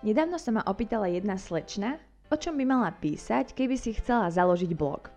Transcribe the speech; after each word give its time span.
Nedávno 0.00 0.40
sa 0.40 0.48
ma 0.48 0.64
opýtala 0.64 1.12
jedna 1.12 1.36
slečna, 1.36 2.00
o 2.32 2.36
čom 2.40 2.56
by 2.56 2.64
mala 2.64 2.88
písať, 2.88 3.52
keby 3.52 3.76
si 3.76 3.92
chcela 3.92 4.32
založiť 4.32 4.72
blog. 4.72 5.12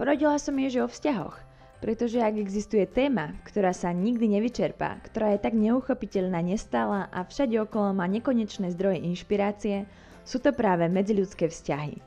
Poradila 0.00 0.40
som 0.40 0.56
jej, 0.56 0.72
že 0.72 0.80
o 0.80 0.88
vzťahoch, 0.88 1.36
pretože 1.84 2.24
ak 2.24 2.40
existuje 2.40 2.88
téma, 2.88 3.36
ktorá 3.44 3.76
sa 3.76 3.92
nikdy 3.92 4.40
nevyčerpá, 4.40 5.04
ktorá 5.04 5.36
je 5.36 5.44
tak 5.44 5.52
neuchopiteľná, 5.52 6.40
nestála 6.40 7.12
a 7.12 7.28
všade 7.28 7.60
okolo 7.60 7.92
má 7.92 8.08
nekonečné 8.08 8.72
zdroje 8.72 9.04
inšpirácie, 9.04 9.84
sú 10.24 10.40
to 10.40 10.48
práve 10.56 10.88
medziľudské 10.88 11.52
vzťahy. 11.52 12.00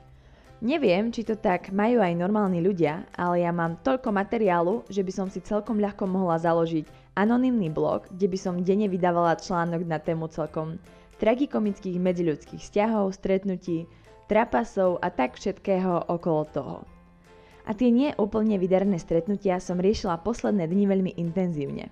Neviem, 0.65 1.13
či 1.13 1.21
to 1.21 1.37
tak 1.37 1.69
majú 1.69 2.01
aj 2.01 2.17
normálni 2.17 2.57
ľudia, 2.57 3.05
ale 3.13 3.45
ja 3.45 3.53
mám 3.53 3.77
toľko 3.85 4.09
materiálu, 4.09 4.81
že 4.89 5.05
by 5.05 5.11
som 5.13 5.27
si 5.29 5.45
celkom 5.45 5.77
ľahko 5.77 6.09
mohla 6.09 6.41
založiť 6.41 6.89
anonymný 7.13 7.69
blog, 7.69 8.09
kde 8.09 8.25
by 8.33 8.37
som 8.41 8.65
denne 8.65 8.89
vydávala 8.89 9.37
článok 9.37 9.85
na 9.85 10.01
tému 10.01 10.25
celkom 10.33 10.81
tragikomických 11.19 11.99
medziľudských 11.99 12.63
vzťahov, 12.63 13.13
stretnutí, 13.13 13.85
trapasov 14.31 15.03
a 15.03 15.11
tak 15.11 15.35
všetkého 15.35 16.07
okolo 16.07 16.43
toho. 16.49 16.77
A 17.69 17.75
tie 17.77 17.93
nie 17.93 18.15
úplne 18.17 18.57
vydarné 18.57 18.97
stretnutia 18.97 19.61
som 19.61 19.77
riešila 19.77 20.25
posledné 20.25 20.65
dni 20.65 20.85
veľmi 20.89 21.11
intenzívne. 21.21 21.91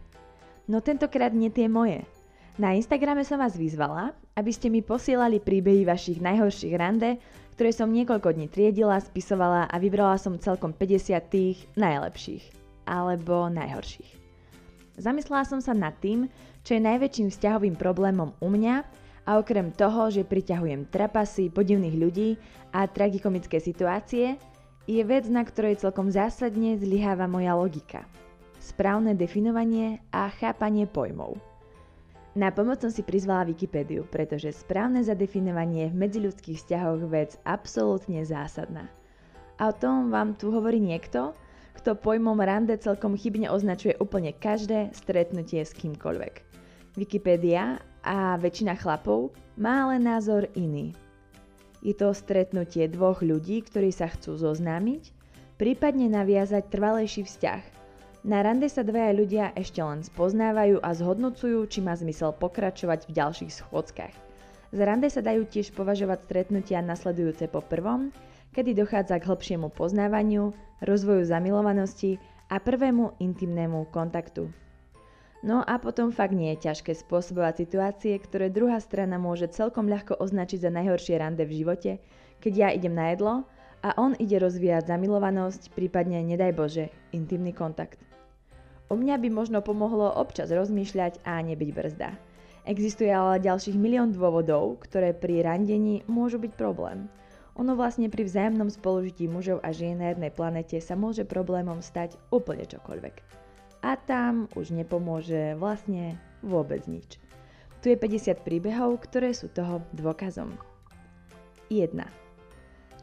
No 0.66 0.82
tentokrát 0.82 1.36
nie 1.36 1.54
tie 1.54 1.70
moje. 1.70 2.02
Na 2.58 2.74
Instagrame 2.74 3.22
som 3.22 3.38
vás 3.38 3.54
vyzvala, 3.54 4.18
aby 4.34 4.50
ste 4.50 4.74
mi 4.74 4.82
posielali 4.82 5.38
príbehy 5.38 5.86
vašich 5.86 6.18
najhorších 6.18 6.74
rande, 6.74 7.22
ktoré 7.54 7.70
som 7.70 7.94
niekoľko 7.94 8.34
dní 8.34 8.50
triedila, 8.50 8.98
spisovala 8.98 9.70
a 9.70 9.76
vybrala 9.78 10.18
som 10.18 10.42
celkom 10.42 10.74
50 10.74 11.14
tých 11.30 11.58
najlepších. 11.78 12.42
Alebo 12.90 13.46
najhorších. 13.54 14.18
Zamyslela 14.98 15.46
som 15.46 15.62
sa 15.62 15.78
nad 15.78 15.94
tým, 16.02 16.26
čo 16.66 16.74
je 16.74 16.82
najväčším 16.82 17.30
vzťahovým 17.30 17.76
problémom 17.78 18.34
u 18.42 18.50
mňa 18.50 18.82
a 19.28 19.36
okrem 19.36 19.76
toho, 19.76 20.08
že 20.08 20.24
priťahujem 20.24 20.88
trapasy, 20.88 21.52
podivných 21.52 21.96
ľudí 22.00 22.30
a 22.72 22.88
tragikomické 22.88 23.60
situácie, 23.60 24.40
je 24.88 25.04
vec, 25.04 25.28
na 25.28 25.44
ktorej 25.44 25.84
celkom 25.84 26.08
zásadne 26.08 26.80
zlyháva 26.80 27.28
moja 27.28 27.52
logika. 27.60 28.08
Správne 28.64 29.20
definovanie 29.20 30.00
a 30.16 30.32
chápanie 30.32 30.88
pojmov. 30.88 31.36
Na 32.40 32.56
pomoc 32.56 32.80
som 32.80 32.94
si 32.94 33.04
prizvala 33.04 33.50
Wikipédiu, 33.52 34.08
pretože 34.08 34.54
správne 34.56 35.04
zadefinovanie 35.04 35.92
v 35.92 36.00
medziľudských 36.08 36.64
vzťahoch 36.64 37.04
vec 37.12 37.36
absolútne 37.44 38.24
zásadná. 38.24 38.88
A 39.60 39.74
o 39.74 39.76
tom 39.76 40.14
vám 40.14 40.38
tu 40.38 40.54
hovorí 40.54 40.80
niekto, 40.80 41.36
kto 41.76 41.98
pojmom 41.98 42.38
rande 42.40 42.78
celkom 42.78 43.18
chybne 43.18 43.50
označuje 43.50 43.98
úplne 43.98 44.32
každé 44.32 44.94
stretnutie 44.94 45.66
s 45.66 45.74
kýmkoľvek. 45.76 46.48
Wikipédia 46.94 47.82
a 48.08 48.40
väčšina 48.40 48.80
chlapov 48.80 49.36
má 49.60 49.84
ale 49.84 50.00
názor 50.00 50.48
iný. 50.56 50.96
Je 51.84 51.92
to 51.92 52.16
stretnutie 52.16 52.88
dvoch 52.88 53.20
ľudí, 53.20 53.68
ktorí 53.68 53.92
sa 53.92 54.08
chcú 54.08 54.40
zoznámiť, 54.40 55.12
prípadne 55.60 56.08
naviazať 56.08 56.72
trvalejší 56.72 57.28
vzťah. 57.28 57.64
Na 58.24 58.44
rande 58.44 58.72
sa 58.72 58.82
dvaja 58.82 59.12
ľudia 59.12 59.46
ešte 59.54 59.84
len 59.84 60.04
spoznávajú 60.04 60.80
a 60.80 60.90
zhodnocujú, 60.96 61.68
či 61.68 61.80
má 61.84 61.94
zmysel 62.00 62.32
pokračovať 62.36 63.08
v 63.08 63.16
ďalších 63.16 63.52
schôdzkach. 63.52 64.16
Z 64.72 64.80
rande 64.84 65.08
sa 65.08 65.24
dajú 65.24 65.48
tiež 65.48 65.72
považovať 65.72 66.28
stretnutia 66.28 66.84
nasledujúce 66.84 67.48
po 67.48 67.64
prvom, 67.64 68.12
kedy 68.52 68.76
dochádza 68.76 69.20
k 69.22 69.28
hĺbšiemu 69.32 69.72
poznávaniu, 69.72 70.52
rozvoju 70.84 71.24
zamilovanosti 71.24 72.20
a 72.52 72.60
prvému 72.60 73.16
intimnému 73.20 73.88
kontaktu. 73.96 74.67
No 75.46 75.62
a 75.62 75.78
potom 75.78 76.10
fakt 76.10 76.34
nie 76.34 76.50
je 76.58 76.66
ťažké 76.66 76.98
spôsobovať 76.98 77.62
situácie, 77.62 78.18
ktoré 78.18 78.50
druhá 78.50 78.82
strana 78.82 79.22
môže 79.22 79.46
celkom 79.54 79.86
ľahko 79.86 80.18
označiť 80.18 80.66
za 80.66 80.72
najhoršie 80.74 81.22
rande 81.22 81.46
v 81.46 81.62
živote, 81.62 81.92
keď 82.42 82.54
ja 82.58 82.70
idem 82.74 82.98
na 82.98 83.14
jedlo 83.14 83.46
a 83.86 83.94
on 84.02 84.18
ide 84.18 84.42
rozvíjať 84.42 84.90
zamilovanosť, 84.90 85.78
prípadne, 85.78 86.26
nedaj 86.26 86.58
Bože, 86.58 86.86
intimný 87.14 87.54
kontakt. 87.54 88.02
U 88.90 88.98
mňa 88.98 89.22
by 89.22 89.30
možno 89.30 89.62
pomohlo 89.62 90.10
občas 90.10 90.50
rozmýšľať 90.50 91.22
a 91.22 91.38
nebyť 91.46 91.70
brzda. 91.70 92.10
Existuje 92.66 93.14
ale 93.14 93.38
ďalších 93.38 93.78
milión 93.78 94.10
dôvodov, 94.10 94.82
ktoré 94.90 95.14
pri 95.14 95.46
randení 95.46 96.02
môžu 96.10 96.42
byť 96.42 96.58
problém. 96.58 97.06
Ono 97.62 97.78
vlastne 97.78 98.10
pri 98.10 98.26
vzájomnom 98.26 98.74
spolužití 98.74 99.30
mužov 99.30 99.62
a 99.62 99.70
žien 99.70 100.02
na 100.02 100.12
jednej 100.14 100.34
planete 100.34 100.82
sa 100.82 100.98
môže 100.98 101.30
problémom 101.30 101.78
stať 101.78 102.18
úplne 102.34 102.66
čokoľvek 102.66 103.47
a 103.88 103.96
tam 103.96 104.52
už 104.52 104.76
nepomôže 104.76 105.56
vlastne 105.56 106.20
vôbec 106.44 106.84
nič. 106.92 107.16
Tu 107.80 107.96
je 107.96 107.98
50 107.98 108.44
príbehov, 108.44 109.00
ktoré 109.00 109.32
sú 109.32 109.48
toho 109.48 109.80
dôkazom. 109.96 110.60
1. 111.72 111.96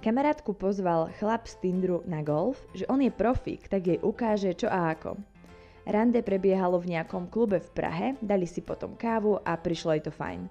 Kamarátku 0.05 0.53
pozval 0.53 1.09
chlap 1.17 1.49
z 1.49 1.57
Tindru 1.65 2.05
na 2.05 2.21
golf, 2.21 2.61
že 2.77 2.85
on 2.93 3.01
je 3.01 3.09
profík, 3.09 3.65
tak 3.73 3.89
jej 3.89 3.97
ukáže 4.05 4.53
čo 4.53 4.69
a 4.69 4.93
ako. 4.93 5.17
Rande 5.89 6.21
prebiehalo 6.21 6.77
v 6.77 7.01
nejakom 7.01 7.33
klube 7.33 7.65
v 7.65 7.71
Prahe, 7.73 8.07
dali 8.21 8.45
si 8.45 8.61
potom 8.61 8.93
kávu 8.93 9.41
a 9.41 9.57
prišlo 9.57 9.97
jej 9.97 10.05
to 10.05 10.13
fajn. 10.13 10.45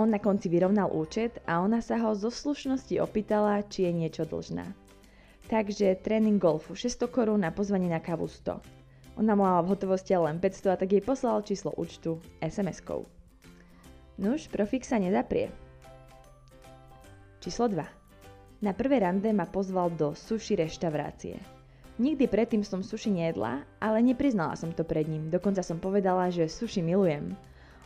On 0.00 0.08
na 0.08 0.16
konci 0.16 0.48
vyrovnal 0.48 0.88
účet 0.88 1.44
a 1.44 1.60
ona 1.60 1.84
sa 1.84 2.00
ho 2.00 2.16
zo 2.16 2.32
slušnosti 2.32 2.96
opýtala, 2.96 3.60
či 3.68 3.84
je 3.84 3.92
niečo 3.92 4.24
dlžná. 4.24 4.64
Takže 5.52 6.00
tréning 6.00 6.40
golfu 6.40 6.72
600 6.72 7.12
korún 7.12 7.44
a 7.44 7.52
pozvanie 7.52 7.92
na 7.92 8.00
kávu 8.00 8.24
100. 8.24 8.79
Ona 9.20 9.36
mala 9.36 9.60
v 9.60 9.76
hotovosti 9.76 10.16
len 10.16 10.40
500 10.40 10.72
a 10.72 10.76
tak 10.80 10.96
jej 10.96 11.04
poslal 11.04 11.44
číslo 11.44 11.76
účtu 11.76 12.24
SMS-kou. 12.40 13.04
Nuž, 14.16 14.48
profík 14.48 14.80
sa 14.88 14.96
nezaprie. 14.96 15.52
Číslo 17.44 17.68
2. 17.68 18.64
Na 18.64 18.72
prvé 18.72 19.04
rande 19.04 19.28
ma 19.36 19.44
pozval 19.44 19.92
do 19.92 20.16
sushi 20.16 20.56
reštaurácie. 20.56 21.36
Nikdy 22.00 22.32
predtým 22.32 22.64
som 22.64 22.80
sushi 22.80 23.12
nejedla, 23.12 23.60
ale 23.76 24.00
nepriznala 24.00 24.56
som 24.56 24.72
to 24.72 24.88
pred 24.88 25.04
ním, 25.04 25.28
dokonca 25.28 25.60
som 25.60 25.76
povedala, 25.76 26.32
že 26.32 26.48
sushi 26.48 26.80
milujem. 26.80 27.36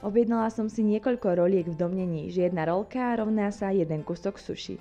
Objednala 0.07 0.55
som 0.55 0.71
si 0.71 0.87
niekoľko 0.87 1.35
roliek 1.35 1.67
v 1.67 1.75
domnení, 1.75 2.31
že 2.31 2.47
jedna 2.47 2.63
rolka 2.63 3.19
rovná 3.19 3.51
sa 3.51 3.75
jeden 3.75 4.07
kusok 4.07 4.39
sushi. 4.39 4.79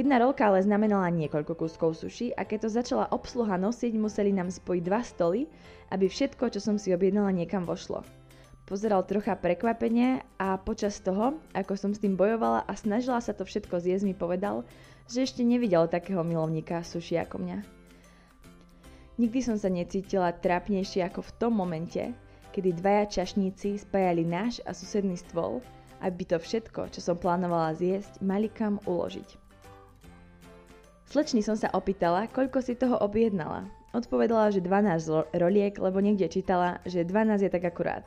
Jedna 0.00 0.16
rolka 0.16 0.48
ale 0.48 0.64
znamenala 0.64 1.12
niekoľko 1.12 1.60
kúskov 1.60 1.92
suši 1.92 2.32
a 2.32 2.48
keď 2.48 2.64
to 2.64 2.68
začala 2.72 3.12
obsluha 3.12 3.60
nosiť, 3.60 4.00
museli 4.00 4.32
nám 4.32 4.48
spojiť 4.48 4.80
dva 4.80 5.04
stoly, 5.04 5.44
aby 5.92 6.08
všetko, 6.08 6.48
čo 6.56 6.56
som 6.56 6.80
si 6.80 6.88
objednala, 6.96 7.36
niekam 7.36 7.68
vošlo. 7.68 8.00
Pozeral 8.64 9.04
trocha 9.04 9.36
prekvapenie 9.36 10.24
a 10.40 10.56
počas 10.56 11.04
toho, 11.04 11.36
ako 11.52 11.76
som 11.76 11.92
s 11.92 12.00
tým 12.00 12.16
bojovala 12.16 12.64
a 12.64 12.72
snažila 12.80 13.20
sa 13.20 13.36
to 13.36 13.44
všetko 13.44 13.76
zjesť, 13.76 14.08
mi 14.08 14.16
povedal, 14.16 14.64
že 15.04 15.28
ešte 15.28 15.44
nevidel 15.44 15.84
takého 15.84 16.24
milovníka 16.24 16.80
suši 16.80 17.20
ako 17.20 17.36
mňa. 17.44 17.58
Nikdy 19.20 19.40
som 19.44 19.60
sa 19.60 19.68
necítila 19.68 20.32
trápnejšie 20.32 21.04
ako 21.12 21.28
v 21.28 21.34
tom 21.36 21.52
momente, 21.60 22.08
kedy 22.56 22.72
dvaja 22.72 23.20
čašníci 23.20 23.84
spájali 23.84 24.24
náš 24.24 24.64
a 24.64 24.72
susedný 24.72 25.20
stôl, 25.20 25.60
aby 26.00 26.24
to 26.24 26.40
všetko, 26.40 26.88
čo 26.88 27.04
som 27.04 27.20
plánovala 27.20 27.76
zjesť, 27.76 28.24
mali 28.24 28.48
kam 28.48 28.80
uložiť. 28.88 29.49
Slečny 31.10 31.42
som 31.42 31.58
sa 31.58 31.66
opýtala, 31.74 32.30
koľko 32.30 32.62
si 32.62 32.78
toho 32.78 32.94
objednala. 33.02 33.66
Odpovedala, 33.90 34.54
že 34.54 34.62
12 34.62 35.34
roliek, 35.34 35.74
lebo 35.74 35.98
niekde 35.98 36.30
čítala, 36.30 36.78
že 36.86 37.02
12 37.02 37.42
je 37.42 37.50
tak 37.50 37.66
akurát. 37.66 38.06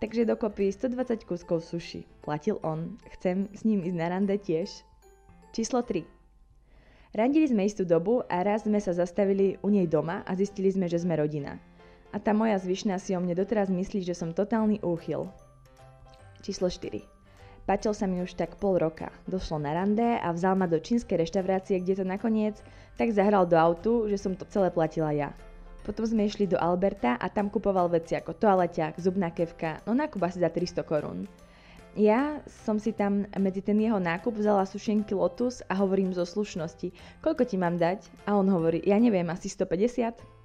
Takže 0.00 0.24
dokopy 0.24 0.72
120 0.72 1.28
kuskov 1.28 1.60
suši. 1.60 2.08
Platil 2.24 2.56
on. 2.64 2.96
Chcem 3.12 3.52
s 3.52 3.68
ním 3.68 3.84
ísť 3.84 3.98
na 4.00 4.08
rande 4.08 4.32
tiež. 4.40 4.80
Číslo 5.52 5.84
3. 5.84 6.08
Randili 7.12 7.52
sme 7.52 7.68
istú 7.68 7.84
dobu 7.84 8.24
a 8.24 8.40
raz 8.40 8.64
sme 8.64 8.80
sa 8.80 8.96
zastavili 8.96 9.60
u 9.60 9.68
nej 9.68 9.84
doma 9.84 10.24
a 10.24 10.32
zistili 10.32 10.72
sme, 10.72 10.88
že 10.88 11.04
sme 11.04 11.20
rodina. 11.20 11.60
A 12.12 12.22
tá 12.22 12.32
moja 12.32 12.56
zvyšná 12.56 12.96
si 12.96 13.12
o 13.12 13.20
mne 13.20 13.36
doteraz 13.36 13.68
myslí, 13.68 14.00
že 14.00 14.16
som 14.16 14.32
totálny 14.32 14.80
úchyl. 14.80 15.28
Číslo 16.40 16.72
4. 16.72 17.17
Páčil 17.68 17.92
sa 17.92 18.08
mi 18.08 18.24
už 18.24 18.32
tak 18.32 18.56
pol 18.56 18.80
roka. 18.80 19.12
Došlo 19.28 19.60
na 19.60 19.76
rande 19.76 20.16
a 20.16 20.32
vzal 20.32 20.56
ma 20.56 20.64
do 20.64 20.80
čínskej 20.80 21.20
reštaurácie, 21.20 21.76
kde 21.84 22.00
to 22.00 22.04
nakoniec 22.08 22.56
tak 22.96 23.12
zahral 23.12 23.44
do 23.44 23.60
autu, 23.60 24.08
že 24.08 24.16
som 24.16 24.32
to 24.32 24.48
celé 24.48 24.72
platila 24.72 25.12
ja. 25.12 25.36
Potom 25.84 26.08
sme 26.08 26.24
išli 26.24 26.48
do 26.48 26.56
Alberta 26.56 27.20
a 27.20 27.28
tam 27.28 27.52
kupoval 27.52 27.92
veci 27.92 28.16
ako 28.16 28.40
toaleťak, 28.40 28.96
zubná 28.96 29.28
kevka, 29.36 29.84
no 29.84 29.92
nákup 29.92 30.16
asi 30.24 30.40
za 30.40 30.48
300 30.48 30.80
korún. 30.88 31.28
Ja 31.92 32.40
som 32.64 32.80
si 32.80 32.96
tam 32.96 33.28
medzi 33.36 33.60
ten 33.60 33.76
jeho 33.76 34.00
nákup 34.00 34.32
vzala 34.40 34.64
sušenky 34.64 35.12
Lotus 35.12 35.60
a 35.68 35.76
hovorím 35.76 36.16
zo 36.16 36.24
slušnosti, 36.24 37.20
koľko 37.20 37.44
ti 37.44 37.60
mám 37.60 37.76
dať? 37.76 38.08
A 38.24 38.40
on 38.40 38.48
hovorí, 38.48 38.80
ja 38.80 38.96
neviem, 38.96 39.28
asi 39.28 39.52
150? 39.52 40.37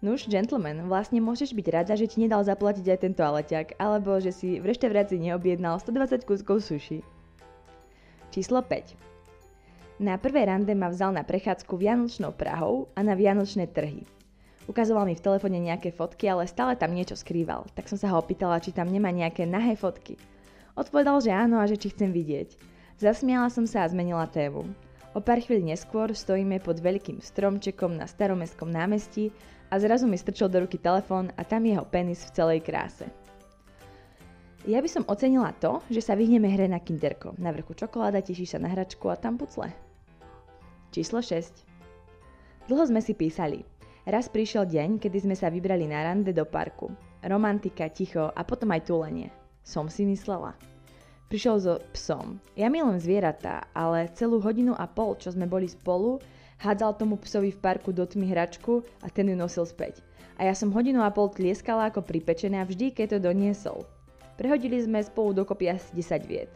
Nuž, 0.00 0.32
gentleman, 0.32 0.88
vlastne 0.88 1.20
môžeš 1.20 1.52
byť 1.52 1.66
rada, 1.68 1.92
že 1.92 2.08
ti 2.08 2.24
nedal 2.24 2.40
zaplatiť 2.40 2.88
aj 2.88 2.98
tento 3.04 3.20
aleťak, 3.20 3.76
alebo 3.76 4.16
že 4.16 4.32
si 4.32 4.56
v 4.56 4.72
reštaurácii 4.72 5.28
neobjednal 5.28 5.76
120 5.76 6.24
kúskov 6.24 6.64
suši. 6.64 7.04
Číslo 8.32 8.64
5. 8.64 8.96
Na 10.00 10.16
prvé 10.16 10.48
rande 10.48 10.72
ma 10.72 10.88
vzal 10.88 11.12
na 11.12 11.20
prechádzku 11.20 11.76
Vianočnou 11.76 12.32
Prahou 12.32 12.88
a 12.96 13.04
na 13.04 13.12
Vianočné 13.12 13.68
trhy. 13.68 14.08
Ukazoval 14.64 15.04
mi 15.04 15.12
v 15.12 15.20
telefóne 15.20 15.60
nejaké 15.60 15.92
fotky, 15.92 16.32
ale 16.32 16.48
stále 16.48 16.80
tam 16.80 16.96
niečo 16.96 17.12
skrýval, 17.20 17.68
tak 17.76 17.84
som 17.84 18.00
sa 18.00 18.08
ho 18.08 18.24
opýtala, 18.24 18.56
či 18.56 18.72
tam 18.72 18.88
nemá 18.88 19.12
nejaké 19.12 19.44
nahé 19.44 19.76
fotky. 19.76 20.16
Odpovedal, 20.80 21.20
že 21.20 21.28
áno 21.28 21.60
a 21.60 21.68
že 21.68 21.76
či 21.76 21.92
chcem 21.92 22.08
vidieť. 22.08 22.56
Zasmiala 22.96 23.52
som 23.52 23.68
sa 23.68 23.84
a 23.84 23.90
zmenila 23.92 24.24
tému. 24.24 24.64
O 25.12 25.20
pár 25.20 25.44
chvíľ 25.44 25.60
neskôr 25.76 26.08
stojíme 26.16 26.56
pod 26.64 26.80
veľkým 26.80 27.20
stromčekom 27.20 28.00
na 28.00 28.08
staromestskom 28.08 28.72
námestí 28.72 29.28
a 29.70 29.78
zrazu 29.78 30.10
mi 30.10 30.18
strčil 30.18 30.50
do 30.50 30.66
ruky 30.66 30.76
telefón 30.76 31.30
a 31.38 31.46
tam 31.46 31.62
jeho 31.64 31.86
penis 31.86 32.26
v 32.26 32.34
celej 32.34 32.60
kráse. 32.66 33.06
Ja 34.68 34.84
by 34.84 34.88
som 34.92 35.08
ocenila 35.08 35.56
to, 35.56 35.80
že 35.88 36.04
sa 36.04 36.12
vyhneme 36.12 36.44
hre 36.52 36.68
na 36.68 36.76
kinderko. 36.76 37.32
Na 37.40 37.48
vrchu 37.48 37.72
čokoláda, 37.72 38.20
tešíš 38.20 38.54
sa 38.54 38.60
na 38.60 38.68
hračku 38.68 39.08
a 39.08 39.16
tam 39.16 39.40
pucle. 39.40 39.72
Číslo 40.92 41.24
6. 41.24 42.68
Dlho 42.68 42.84
sme 42.84 43.00
si 43.00 43.16
písali. 43.16 43.64
Raz 44.04 44.28
prišiel 44.28 44.68
deň, 44.68 45.00
kedy 45.00 45.24
sme 45.24 45.36
sa 45.38 45.48
vybrali 45.48 45.88
na 45.88 46.04
rande 46.04 46.36
do 46.36 46.44
parku. 46.44 46.92
Romantika, 47.24 47.88
ticho 47.88 48.28
a 48.28 48.40
potom 48.44 48.68
aj 48.76 48.84
túlenie. 48.84 49.32
Som 49.64 49.88
si 49.88 50.04
myslela. 50.04 50.52
Prišiel 51.32 51.56
so 51.62 51.74
psom. 51.96 52.42
Ja 52.52 52.68
milujem 52.68 53.00
zvieratá, 53.00 53.70
ale 53.72 54.10
celú 54.12 54.44
hodinu 54.44 54.74
a 54.74 54.84
pol, 54.90 55.16
čo 55.16 55.30
sme 55.30 55.48
boli 55.48 55.70
spolu, 55.70 56.18
hádzal 56.60 57.00
tomu 57.00 57.16
psovi 57.24 57.50
v 57.50 57.58
parku 57.58 57.90
do 57.90 58.04
tmy 58.04 58.28
hračku 58.36 58.84
a 59.00 59.08
ten 59.08 59.32
ju 59.32 59.36
nosil 59.36 59.64
späť. 59.64 60.04
A 60.36 60.44
ja 60.44 60.52
som 60.52 60.72
hodinu 60.72 61.00
a 61.00 61.08
pol 61.08 61.32
tlieskala 61.32 61.88
ako 61.88 62.04
pripečená 62.04 62.64
vždy, 62.68 62.92
keď 62.92 63.16
to 63.16 63.18
doniesol. 63.32 63.88
Prehodili 64.36 64.80
sme 64.80 65.00
spolu 65.00 65.36
dokopy 65.36 65.72
asi 65.72 65.88
10 65.96 66.24
viet. 66.28 66.52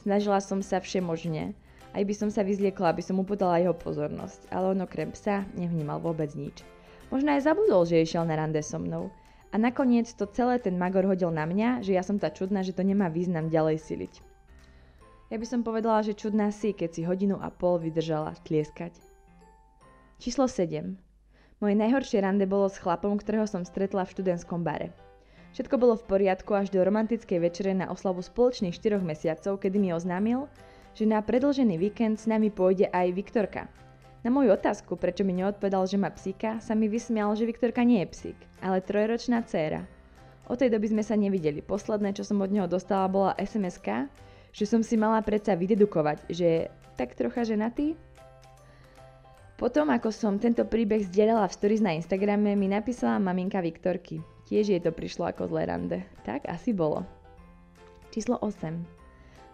Snažila 0.00 0.40
som 0.40 0.64
sa 0.64 0.80
všemožne, 0.80 1.52
aj 1.92 2.02
by 2.06 2.14
som 2.16 2.28
sa 2.32 2.40
vyzliekla, 2.40 2.96
aby 2.96 3.02
som 3.04 3.20
mu 3.20 3.24
podala 3.28 3.60
jeho 3.60 3.76
pozornosť, 3.76 4.48
ale 4.48 4.72
on 4.72 4.80
okrem 4.84 5.12
psa 5.12 5.44
nevnímal 5.58 6.00
vôbec 6.00 6.32
nič. 6.32 6.64
Možno 7.10 7.34
aj 7.34 7.44
zabudol, 7.44 7.84
že 7.84 8.00
išiel 8.00 8.24
na 8.24 8.38
rande 8.38 8.62
so 8.62 8.78
mnou. 8.78 9.10
A 9.50 9.58
nakoniec 9.58 10.06
to 10.14 10.30
celé 10.30 10.62
ten 10.62 10.78
Magor 10.78 11.02
hodil 11.02 11.34
na 11.34 11.42
mňa, 11.42 11.82
že 11.82 11.98
ja 11.98 12.06
som 12.06 12.22
tá 12.22 12.30
čudná, 12.30 12.62
že 12.62 12.70
to 12.70 12.86
nemá 12.86 13.10
význam 13.10 13.50
ďalej 13.50 13.82
siliť. 13.82 14.14
Ja 15.34 15.36
by 15.42 15.46
som 15.46 15.66
povedala, 15.66 16.06
že 16.06 16.14
čudná 16.14 16.54
si, 16.54 16.70
keď 16.70 16.90
si 16.94 17.02
hodinu 17.02 17.34
a 17.42 17.50
pol 17.50 17.82
vydržala 17.82 18.38
tlieskať. 18.46 19.09
Číslo 20.20 20.44
7. 20.44 21.00
Moje 21.64 21.74
najhoršie 21.80 22.20
rande 22.20 22.44
bolo 22.44 22.68
s 22.68 22.76
chlapom, 22.76 23.16
ktorého 23.16 23.48
som 23.48 23.64
stretla 23.64 24.04
v 24.04 24.12
študentskom 24.12 24.60
bare. 24.60 24.92
Všetko 25.56 25.80
bolo 25.80 25.96
v 25.96 26.04
poriadku 26.04 26.52
až 26.52 26.68
do 26.68 26.84
romantickej 26.84 27.40
večere 27.40 27.72
na 27.72 27.88
oslavu 27.88 28.20
spoločných 28.20 28.76
4 28.76 29.00
mesiacov, 29.00 29.56
kedy 29.56 29.80
mi 29.80 29.96
oznámil, 29.96 30.44
že 30.92 31.08
na 31.08 31.24
predlžený 31.24 31.80
víkend 31.80 32.20
s 32.20 32.28
nami 32.28 32.52
pôjde 32.52 32.92
aj 32.92 33.16
Viktorka, 33.16 33.72
na 34.20 34.28
moju 34.28 34.52
otázku, 34.52 35.00
prečo 35.00 35.24
mi 35.24 35.32
neodpovedal, 35.32 35.88
že 35.88 35.96
má 35.96 36.12
psíka, 36.12 36.60
sa 36.60 36.76
mi 36.76 36.92
vysmial, 36.92 37.32
že 37.32 37.48
Viktorka 37.48 37.80
nie 37.80 38.04
je 38.04 38.12
psík, 38.12 38.38
ale 38.60 38.84
trojročná 38.84 39.40
dcéra. 39.48 39.88
Od 40.52 40.60
tej 40.60 40.68
doby 40.68 40.92
sme 40.92 41.00
sa 41.00 41.16
nevideli. 41.16 41.64
Posledné, 41.64 42.12
čo 42.12 42.28
som 42.28 42.36
od 42.44 42.52
neho 42.52 42.68
dostala, 42.68 43.08
bola 43.08 43.32
sms 43.40 43.80
že 44.52 44.68
som 44.68 44.84
si 44.84 45.00
mala 45.00 45.24
predsa 45.24 45.56
vydedukovať, 45.56 46.28
že 46.28 46.44
je 46.44 46.60
tak 47.00 47.16
trocha 47.16 47.48
ženatý. 47.48 47.96
Potom, 49.60 49.92
ako 49.92 50.08
som 50.08 50.40
tento 50.40 50.64
príbeh 50.64 51.04
zdieľala 51.04 51.44
v 51.44 51.52
stories 51.52 51.84
na 51.84 51.92
Instagrame, 51.92 52.56
mi 52.56 52.64
napísala 52.64 53.20
maminka 53.20 53.60
Viktorky. 53.60 54.24
Tiež 54.48 54.72
jej 54.72 54.80
to 54.80 54.88
prišlo 54.88 55.28
ako 55.28 55.52
zlé 55.52 55.68
rande. 55.68 56.00
Tak 56.24 56.48
asi 56.48 56.72
bolo. 56.72 57.04
Číslo 58.08 58.40
8. 58.40 58.80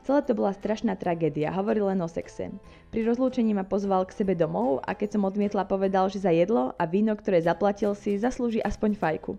Celé 0.07 0.21
to 0.23 0.39
bola 0.39 0.55
strašná 0.55 0.95
tragédia, 0.95 1.51
hovoril 1.51 1.91
len 1.91 1.99
o 1.99 2.07
sexe. 2.07 2.55
Pri 2.95 3.03
rozlúčení 3.03 3.51
ma 3.51 3.67
pozval 3.67 4.07
k 4.07 4.15
sebe 4.15 4.39
domov 4.39 4.79
a 4.87 4.95
keď 4.95 5.19
som 5.19 5.27
odmietla 5.27 5.67
povedal, 5.67 6.07
že 6.07 6.23
za 6.23 6.31
jedlo 6.31 6.71
a 6.79 6.87
víno, 6.87 7.19
ktoré 7.19 7.43
zaplatil 7.43 7.91
si, 7.99 8.15
zaslúži 8.15 8.63
aspoň 8.63 8.95
fajku. 8.95 9.35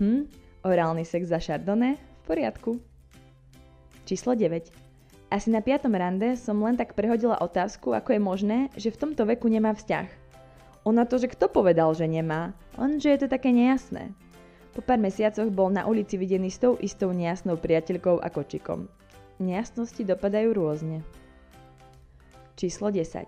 Hm, 0.00 0.24
orálny 0.64 1.04
sex 1.04 1.28
za 1.28 1.36
šardone? 1.36 2.00
V 2.00 2.22
poriadku. 2.24 2.80
Číslo 4.08 4.32
9. 4.32 4.85
Asi 5.26 5.50
na 5.50 5.58
piatom 5.58 5.90
rande 5.90 6.38
som 6.38 6.62
len 6.62 6.78
tak 6.78 6.94
prehodila 6.94 7.42
otázku, 7.42 7.90
ako 7.90 8.14
je 8.14 8.20
možné, 8.22 8.58
že 8.78 8.94
v 8.94 9.00
tomto 9.02 9.26
veku 9.26 9.50
nemá 9.50 9.74
vzťah. 9.74 10.06
Ona 10.86 11.02
to, 11.02 11.18
že 11.18 11.26
kto 11.34 11.50
povedal, 11.50 11.90
že 11.98 12.06
nemá, 12.06 12.54
len 12.78 13.02
že 13.02 13.10
je 13.10 13.26
to 13.26 13.28
také 13.34 13.50
nejasné. 13.50 14.14
Po 14.70 14.86
pár 14.86 15.02
mesiacoch 15.02 15.50
bol 15.50 15.74
na 15.74 15.82
ulici 15.82 16.14
videný 16.14 16.46
s 16.46 16.62
tou 16.62 16.78
istou 16.78 17.10
nejasnou 17.10 17.58
priateľkou 17.58 18.22
a 18.22 18.30
kočikom. 18.30 18.86
Nejasnosti 19.42 19.98
dopadajú 20.06 20.54
rôzne. 20.54 21.02
Číslo 22.54 22.94
10. 22.94 23.26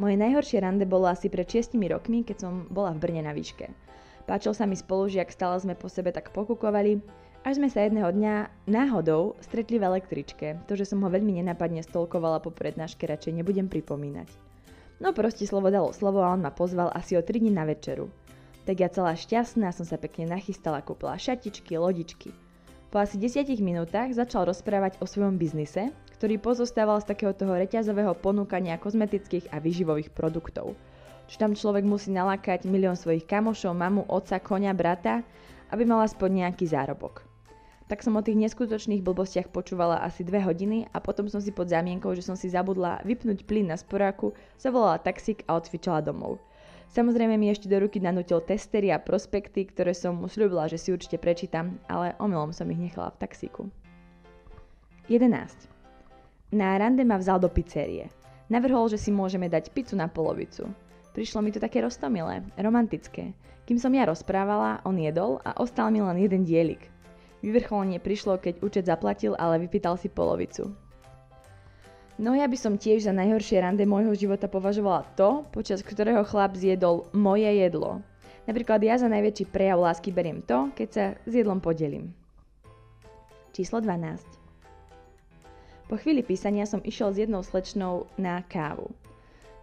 Moje 0.00 0.16
najhoršie 0.16 0.64
rande 0.64 0.88
bolo 0.88 1.04
asi 1.04 1.28
pred 1.28 1.44
6 1.44 1.76
rokmi, 1.76 2.24
keď 2.24 2.48
som 2.48 2.64
bola 2.72 2.96
v 2.96 3.02
Brne 3.02 3.28
na 3.28 3.36
výške. 3.36 3.68
Páčil 4.24 4.56
sa 4.56 4.64
mi 4.64 4.78
spolužiak, 4.78 5.28
stále 5.28 5.60
sme 5.60 5.76
po 5.76 5.92
sebe 5.92 6.16
tak 6.16 6.32
pokukovali, 6.32 7.02
až 7.40 7.56
sme 7.56 7.72
sa 7.72 7.88
jedného 7.88 8.12
dňa 8.12 8.68
náhodou 8.68 9.32
stretli 9.40 9.80
v 9.80 9.88
električke. 9.88 10.60
To, 10.68 10.76
že 10.76 10.84
som 10.84 11.00
ho 11.00 11.08
veľmi 11.08 11.40
nenapadne 11.40 11.80
stolkovala 11.80 12.44
po 12.44 12.52
prednáške, 12.52 13.08
radšej 13.08 13.40
nebudem 13.40 13.64
pripomínať. 13.64 14.28
No 15.00 15.16
proste 15.16 15.48
slovo 15.48 15.72
dalo 15.72 15.96
slovo 15.96 16.20
a 16.20 16.36
on 16.36 16.44
ma 16.44 16.52
pozval 16.52 16.92
asi 16.92 17.16
o 17.16 17.24
3 17.24 17.40
dní 17.40 17.48
na 17.48 17.64
večeru. 17.64 18.12
Tak 18.68 18.76
ja 18.76 18.92
celá 18.92 19.16
šťastná 19.16 19.72
som 19.72 19.88
sa 19.88 19.96
pekne 19.96 20.28
nachystala, 20.28 20.84
kúpila 20.84 21.16
šatičky, 21.16 21.80
lodičky. 21.80 22.36
Po 22.92 23.00
asi 23.00 23.16
10 23.16 23.48
minútach 23.64 24.12
začal 24.12 24.44
rozprávať 24.44 25.00
o 25.00 25.08
svojom 25.08 25.40
biznise, 25.40 25.88
ktorý 26.20 26.36
pozostával 26.36 27.00
z 27.00 27.08
takého 27.08 27.32
toho 27.32 27.56
reťazového 27.56 28.12
ponúkania 28.20 28.76
kozmetických 28.76 29.48
a 29.48 29.56
výživových 29.56 30.12
produktov. 30.12 30.76
Čiže 31.32 31.40
tam 31.40 31.56
človek 31.56 31.88
musí 31.88 32.12
nalákať 32.12 32.68
milión 32.68 32.98
svojich 32.98 33.24
kamošov, 33.24 33.72
mamu, 33.72 34.04
otca, 34.10 34.36
konia, 34.42 34.76
brata, 34.76 35.24
aby 35.72 35.86
mal 35.88 36.04
aspoň 36.04 36.44
nejaký 36.44 36.68
zárobok. 36.68 37.29
Tak 37.90 38.06
som 38.06 38.14
o 38.14 38.22
tých 38.22 38.38
neskutočných 38.38 39.02
blbostiach 39.02 39.50
počúvala 39.50 39.98
asi 39.98 40.22
dve 40.22 40.38
hodiny 40.38 40.86
a 40.94 41.02
potom 41.02 41.26
som 41.26 41.42
si 41.42 41.50
pod 41.50 41.66
zámienkou, 41.66 42.14
že 42.14 42.22
som 42.22 42.38
si 42.38 42.46
zabudla 42.46 43.02
vypnúť 43.02 43.42
plyn 43.42 43.66
na 43.66 43.74
sporáku, 43.74 44.30
zavolala 44.62 45.02
taxík 45.02 45.42
a 45.50 45.58
odcvičala 45.58 45.98
domov. 45.98 46.38
Samozrejme 46.94 47.34
mi 47.34 47.50
ešte 47.50 47.66
do 47.66 47.82
ruky 47.82 47.98
nanútil 47.98 48.38
testery 48.46 48.94
a 48.94 49.02
prospekty, 49.02 49.66
ktoré 49.66 49.90
som 49.90 50.14
mu 50.14 50.30
slúbila, 50.30 50.70
že 50.70 50.78
si 50.78 50.94
určite 50.94 51.18
prečítam, 51.18 51.82
ale 51.90 52.14
omylom 52.22 52.54
som 52.54 52.70
ich 52.70 52.78
nechala 52.78 53.10
v 53.10 53.26
taxíku. 53.26 53.66
11. 55.10 56.54
Na 56.54 56.78
rande 56.78 57.02
ma 57.02 57.18
vzal 57.18 57.42
do 57.42 57.50
pizzerie. 57.50 58.06
Navrhol, 58.46 58.86
že 58.86 59.02
si 59.02 59.10
môžeme 59.10 59.50
dať 59.50 59.74
pizzu 59.74 59.98
na 59.98 60.06
polovicu. 60.06 60.70
Prišlo 61.10 61.42
mi 61.42 61.50
to 61.50 61.58
také 61.58 61.82
roztomilé, 61.82 62.46
romantické. 62.54 63.34
Kým 63.66 63.82
som 63.82 63.90
ja 63.90 64.06
rozprávala, 64.06 64.78
on 64.86 64.94
jedol 64.94 65.42
a 65.42 65.58
ostal 65.58 65.90
mi 65.90 65.98
len 65.98 66.22
jeden 66.22 66.46
dielik. 66.46 66.86
Vyvrcholenie 67.40 68.00
prišlo, 68.00 68.36
keď 68.36 68.60
účet 68.60 68.84
zaplatil, 68.84 69.32
ale 69.36 69.64
vypýtal 69.64 69.96
si 69.96 70.12
polovicu. 70.12 70.72
No 72.20 72.36
ja 72.36 72.44
by 72.44 72.56
som 72.60 72.76
tiež 72.76 73.08
za 73.08 73.16
najhoršie 73.16 73.64
rande 73.64 73.88
môjho 73.88 74.12
života 74.12 74.44
považovala 74.44 75.08
to, 75.16 75.48
počas 75.56 75.80
ktorého 75.80 76.20
chlap 76.28 76.52
zjedol 76.52 77.08
moje 77.16 77.48
jedlo. 77.48 78.04
Napríklad 78.44 78.84
ja 78.84 79.00
za 79.00 79.08
najväčší 79.08 79.48
prejav 79.48 79.80
lásky 79.80 80.12
beriem 80.12 80.44
to, 80.44 80.68
keď 80.76 80.88
sa 80.92 81.04
s 81.24 81.32
jedlom 81.32 81.64
podelím. 81.64 82.12
Číslo 83.56 83.80
12. 83.80 84.20
Po 85.88 85.96
chvíli 85.96 86.20
písania 86.20 86.68
som 86.68 86.84
išiel 86.84 87.16
s 87.16 87.24
jednou 87.24 87.40
slečnou 87.40 88.04
na 88.20 88.44
kávu. 88.44 88.92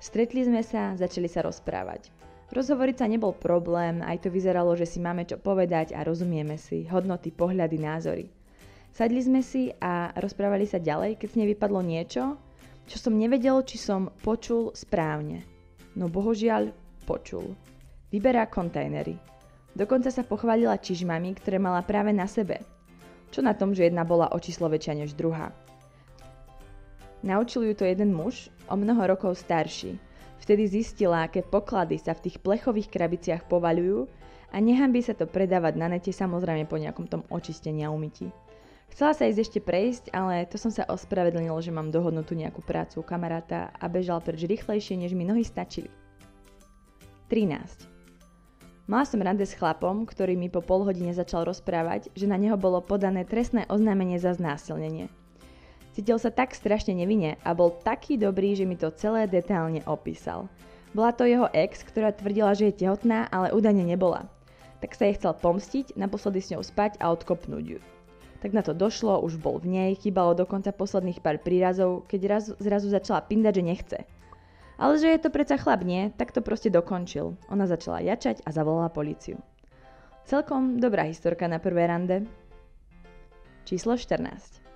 Stretli 0.02 0.42
sme 0.42 0.66
sa, 0.66 0.98
začali 0.98 1.30
sa 1.30 1.46
rozprávať. 1.46 2.10
Rozhovoriť 2.48 2.96
sa 3.04 3.12
nebol 3.12 3.36
problém, 3.36 4.00
aj 4.00 4.24
to 4.24 4.30
vyzeralo, 4.32 4.72
že 4.80 4.88
si 4.88 5.04
máme 5.04 5.28
čo 5.28 5.36
povedať 5.36 5.92
a 5.92 6.08
rozumieme 6.08 6.56
si, 6.56 6.88
hodnoty, 6.88 7.36
pohľady, 7.36 7.76
názory. 7.76 8.26
Sadli 8.96 9.20
sme 9.20 9.44
si 9.44 9.70
a 9.84 10.16
rozprávali 10.16 10.64
sa 10.64 10.80
ďalej, 10.80 11.20
keď 11.20 11.28
z 11.28 11.38
nej 11.38 11.48
vypadlo 11.54 11.84
niečo, 11.84 12.40
čo 12.88 12.98
som 12.98 13.20
nevedel, 13.20 13.68
či 13.68 13.76
som 13.76 14.10
počul 14.24 14.72
správne. 14.72 15.44
No 16.00 16.08
bohožiaľ, 16.08 16.72
počul. 17.04 17.52
Vyberá 18.16 18.48
kontajnery. 18.48 19.20
Dokonca 19.76 20.08
sa 20.08 20.24
pochválila 20.24 20.80
čižmami, 20.80 21.36
ktoré 21.38 21.60
mala 21.60 21.84
práve 21.84 22.16
na 22.16 22.26
sebe. 22.26 22.64
Čo 23.30 23.44
na 23.44 23.52
tom, 23.52 23.76
že 23.76 23.92
jedna 23.92 24.08
bola 24.08 24.32
o 24.32 24.40
číslo 24.40 24.72
väčšia 24.72 25.04
než 25.04 25.14
druhá. 25.20 25.52
Naučil 27.28 27.68
ju 27.68 27.74
to 27.76 27.84
jeden 27.84 28.16
muž, 28.16 28.48
o 28.72 28.80
mnoho 28.80 29.04
rokov 29.04 29.36
starší. 29.36 30.00
Vtedy 30.48 30.64
zistila, 30.64 31.28
aké 31.28 31.44
poklady 31.44 32.00
sa 32.00 32.16
v 32.16 32.24
tých 32.24 32.40
plechových 32.40 32.88
krabiciach 32.88 33.52
povaľujú 33.52 34.08
a 34.56 34.64
by 34.64 35.02
sa 35.04 35.12
to 35.12 35.28
predávať 35.28 35.76
na 35.76 35.92
nete 35.92 36.16
samozrejme 36.16 36.64
po 36.72 36.80
nejakom 36.80 37.04
tom 37.04 37.28
očistení 37.28 37.84
a 37.84 37.92
umytí. 37.92 38.32
Chcela 38.88 39.12
sa 39.12 39.28
ísť 39.28 39.44
ešte 39.44 39.60
prejsť, 39.60 40.16
ale 40.16 40.48
to 40.48 40.56
som 40.56 40.72
sa 40.72 40.88
ospravedlnil, 40.88 41.52
že 41.60 41.76
mám 41.76 41.92
dohodnutú 41.92 42.32
nejakú 42.32 42.64
prácu 42.64 43.04
u 43.04 43.04
kamaráta 43.04 43.76
a 43.76 43.92
bežal 43.92 44.24
preč 44.24 44.48
rýchlejšie, 44.48 44.96
než 44.96 45.12
mi 45.20 45.28
nohy 45.28 45.44
stačili. 45.44 45.92
13. 47.28 48.88
Mala 48.88 49.04
som 49.04 49.20
rande 49.20 49.44
s 49.44 49.52
chlapom, 49.52 50.08
ktorý 50.08 50.40
mi 50.40 50.48
po 50.48 50.64
pol 50.64 50.88
hodine 50.88 51.12
začal 51.12 51.44
rozprávať, 51.44 52.08
že 52.16 52.24
na 52.24 52.40
neho 52.40 52.56
bolo 52.56 52.80
podané 52.80 53.28
trestné 53.28 53.68
oznámenie 53.68 54.16
za 54.16 54.32
znásilnenie. 54.32 55.12
Cítil 55.98 56.22
sa 56.22 56.30
tak 56.30 56.54
strašne 56.54 56.94
nevinne 56.94 57.42
a 57.42 57.58
bol 57.58 57.74
taký 57.74 58.22
dobrý, 58.22 58.54
že 58.54 58.70
mi 58.70 58.78
to 58.78 58.94
celé 58.94 59.26
detálne 59.26 59.82
opísal. 59.90 60.46
Bola 60.94 61.10
to 61.10 61.26
jeho 61.26 61.50
ex, 61.58 61.82
ktorá 61.82 62.14
tvrdila, 62.14 62.54
že 62.54 62.70
je 62.70 62.86
tehotná, 62.86 63.26
ale 63.34 63.50
údajne 63.50 63.82
nebola. 63.82 64.30
Tak 64.78 64.94
sa 64.94 65.10
jej 65.10 65.18
chcel 65.18 65.34
pomstiť, 65.34 65.98
naposledy 65.98 66.38
s 66.38 66.54
ňou 66.54 66.62
spať 66.62 67.02
a 67.02 67.10
odkopnúť 67.10 67.66
ju. 67.66 67.80
Tak 68.46 68.54
na 68.54 68.62
to 68.62 68.78
došlo, 68.78 69.26
už 69.26 69.42
bol 69.42 69.58
v 69.58 69.74
nej, 69.74 69.98
chýbalo 69.98 70.38
dokonca 70.38 70.70
posledných 70.70 71.18
pár 71.18 71.42
prírazov, 71.42 72.06
keď 72.06 72.22
raz, 72.30 72.46
zrazu 72.62 72.94
začala 72.94 73.26
pindať, 73.26 73.58
že 73.58 73.64
nechce. 73.66 73.98
Ale 74.78 75.02
že 75.02 75.10
je 75.10 75.18
to 75.26 75.34
predsa 75.34 75.58
chlap, 75.58 75.82
nie? 75.82 76.14
Tak 76.14 76.30
to 76.30 76.46
proste 76.46 76.70
dokončil. 76.70 77.34
Ona 77.50 77.66
začala 77.66 78.06
jačať 78.06 78.46
a 78.46 78.54
zavolala 78.54 78.94
policiu. 78.94 79.42
Celkom 80.30 80.78
dobrá 80.78 81.10
historka 81.10 81.50
na 81.50 81.58
prvé 81.58 81.90
rande. 81.90 82.30
Číslo 83.66 83.98
14. 83.98 84.67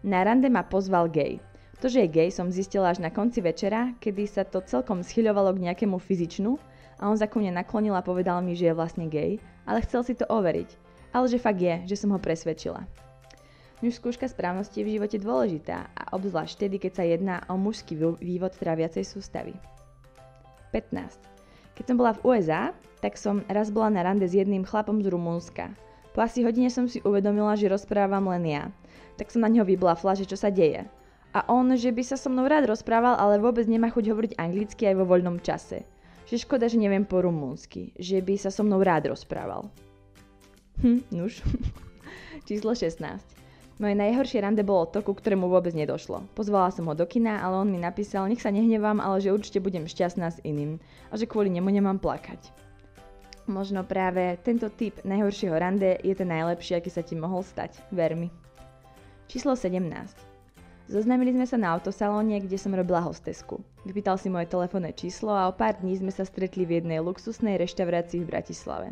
Na 0.00 0.24
rande 0.24 0.48
ma 0.48 0.64
pozval 0.64 1.12
gay. 1.12 1.36
To, 1.84 1.88
že 1.88 2.04
je 2.04 2.08
gay, 2.08 2.28
som 2.32 2.48
zistila 2.48 2.88
až 2.88 3.04
na 3.04 3.12
konci 3.12 3.44
večera, 3.44 3.92
kedy 4.00 4.24
sa 4.24 4.48
to 4.48 4.64
celkom 4.64 5.04
schyľovalo 5.04 5.52
k 5.56 5.68
nejakému 5.68 6.00
fyzičnu 6.00 6.56
a 7.00 7.08
on 7.08 7.16
za 7.20 7.28
ku 7.28 7.40
mne 7.40 7.60
naklonil 7.60 7.92
a 7.92 8.04
povedal 8.04 8.40
mi, 8.40 8.56
že 8.56 8.72
je 8.72 8.76
vlastne 8.76 9.12
gay, 9.12 9.36
ale 9.68 9.84
chcel 9.84 10.00
si 10.04 10.16
to 10.16 10.24
overiť. 10.28 10.68
Ale 11.12 11.28
že 11.28 11.40
fakt 11.40 11.60
je, 11.60 11.84
že 11.84 12.00
som 12.00 12.16
ho 12.16 12.20
presvedčila. 12.20 12.84
Muž 13.80 13.96
skúška 13.96 14.28
správnosti 14.28 14.80
je 14.80 14.86
v 14.88 14.92
živote 14.96 15.16
dôležitá 15.20 15.88
a 15.92 16.02
obzvlášť 16.16 16.52
vtedy, 16.56 16.76
keď 16.80 16.92
sa 16.96 17.04
jedná 17.04 17.36
o 17.48 17.56
mužský 17.60 17.96
vývod 18.20 18.52
tráviacej 18.56 19.04
sústavy. 19.04 19.56
15. 20.72 21.16
Keď 21.76 21.84
som 21.84 21.96
bola 21.96 22.16
v 22.16 22.24
USA, 22.24 22.76
tak 23.00 23.16
som 23.16 23.40
raz 23.48 23.72
bola 23.72 23.88
na 23.88 24.04
rande 24.04 24.28
s 24.28 24.36
jedným 24.36 24.68
chlapom 24.68 25.00
z 25.00 25.08
Rumúnska. 25.08 25.72
Po 26.12 26.20
asi 26.20 26.44
hodine 26.44 26.68
som 26.68 26.84
si 26.88 27.00
uvedomila, 27.04 27.56
že 27.56 27.72
rozprávam 27.72 28.28
len 28.36 28.44
ja 28.48 28.64
tak 29.20 29.28
som 29.28 29.44
na 29.44 29.52
neho 29.52 29.68
vyblafla, 29.68 30.16
že 30.16 30.24
čo 30.24 30.40
sa 30.40 30.48
deje. 30.48 30.88
A 31.36 31.44
on, 31.52 31.68
že 31.76 31.92
by 31.92 32.00
sa 32.00 32.16
so 32.16 32.32
mnou 32.32 32.48
rád 32.48 32.72
rozprával, 32.72 33.20
ale 33.20 33.36
vôbec 33.36 33.68
nemá 33.68 33.92
chuť 33.92 34.04
hovoriť 34.08 34.32
anglicky 34.40 34.88
aj 34.88 34.96
vo 34.96 35.04
voľnom 35.04 35.38
čase. 35.44 35.84
Že 36.24 36.48
škoda, 36.48 36.66
že 36.72 36.80
neviem 36.80 37.04
po 37.04 37.20
rumúnsky. 37.20 37.92
Že 38.00 38.24
by 38.24 38.34
sa 38.40 38.50
so 38.50 38.64
mnou 38.64 38.80
rád 38.80 39.12
rozprával. 39.12 39.68
Hm, 40.80 41.04
nuž. 41.12 41.44
Číslo 42.48 42.72
16. 42.72 42.96
Moje 43.80 43.96
najhoršie 43.96 44.44
rande 44.44 44.60
bolo 44.60 44.88
to, 44.88 45.00
ku 45.00 45.16
ktorému 45.16 45.48
vôbec 45.48 45.72
nedošlo. 45.72 46.24
Pozvala 46.36 46.68
som 46.68 46.84
ho 46.88 46.94
do 46.96 47.06
kina, 47.08 47.40
ale 47.40 47.64
on 47.64 47.68
mi 47.72 47.80
napísal, 47.80 48.28
nech 48.28 48.44
sa 48.44 48.52
nehnevám, 48.52 49.00
ale 49.00 49.24
že 49.24 49.32
určite 49.32 49.62
budem 49.62 49.88
šťastná 49.88 50.28
s 50.28 50.42
iným 50.44 50.76
a 51.08 51.16
že 51.16 51.24
kvôli 51.24 51.48
nemu 51.48 51.68
nemám 51.68 51.96
plakať. 51.96 52.52
Možno 53.48 53.80
práve 53.88 54.36
tento 54.44 54.68
typ 54.68 55.00
najhoršieho 55.00 55.56
rande 55.56 55.96
je 56.04 56.12
ten 56.12 56.28
najlepší, 56.28 56.76
aký 56.76 56.92
sa 56.92 57.00
ti 57.00 57.16
mohol 57.16 57.40
stať. 57.40 57.80
Ver 57.88 58.12
mi. 58.12 58.28
Číslo 59.30 59.54
17. 59.54 59.86
Zoznámili 60.90 61.30
sme 61.30 61.46
sa 61.46 61.54
na 61.54 61.70
autosalóne, 61.78 62.42
kde 62.42 62.58
som 62.58 62.74
robila 62.74 62.98
hostesku. 62.98 63.62
Vypýtal 63.86 64.18
si 64.18 64.26
moje 64.26 64.50
telefónne 64.50 64.90
číslo 64.90 65.30
a 65.30 65.46
o 65.46 65.54
pár 65.54 65.78
dní 65.78 65.94
sme 65.94 66.10
sa 66.10 66.26
stretli 66.26 66.66
v 66.66 66.82
jednej 66.82 66.98
luxusnej 66.98 67.54
reštaurácii 67.62 68.26
v 68.26 68.30
Bratislave. 68.34 68.90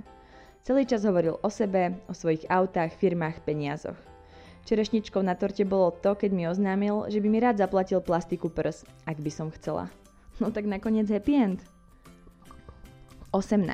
Celý 0.62 0.86
čas 0.86 1.02
hovoril 1.02 1.42
o 1.42 1.50
sebe, 1.50 1.98
o 2.06 2.14
svojich 2.14 2.46
autách, 2.46 2.94
firmách, 2.94 3.42
peniazoch. 3.42 3.98
Čerešničkou 4.62 5.18
na 5.26 5.34
torte 5.34 5.66
bolo 5.66 5.90
to, 5.90 6.14
keď 6.14 6.30
mi 6.30 6.46
oznámil, 6.46 7.10
že 7.10 7.18
by 7.18 7.26
mi 7.26 7.42
rád 7.42 7.58
zaplatil 7.58 7.98
plastiku 7.98 8.46
prs, 8.46 8.86
ak 9.10 9.18
by 9.18 9.30
som 9.34 9.50
chcela. 9.50 9.90
No 10.38 10.54
tak 10.54 10.70
nakoniec 10.70 11.10
happy 11.10 11.34
end. 11.34 11.58
18. 13.34 13.66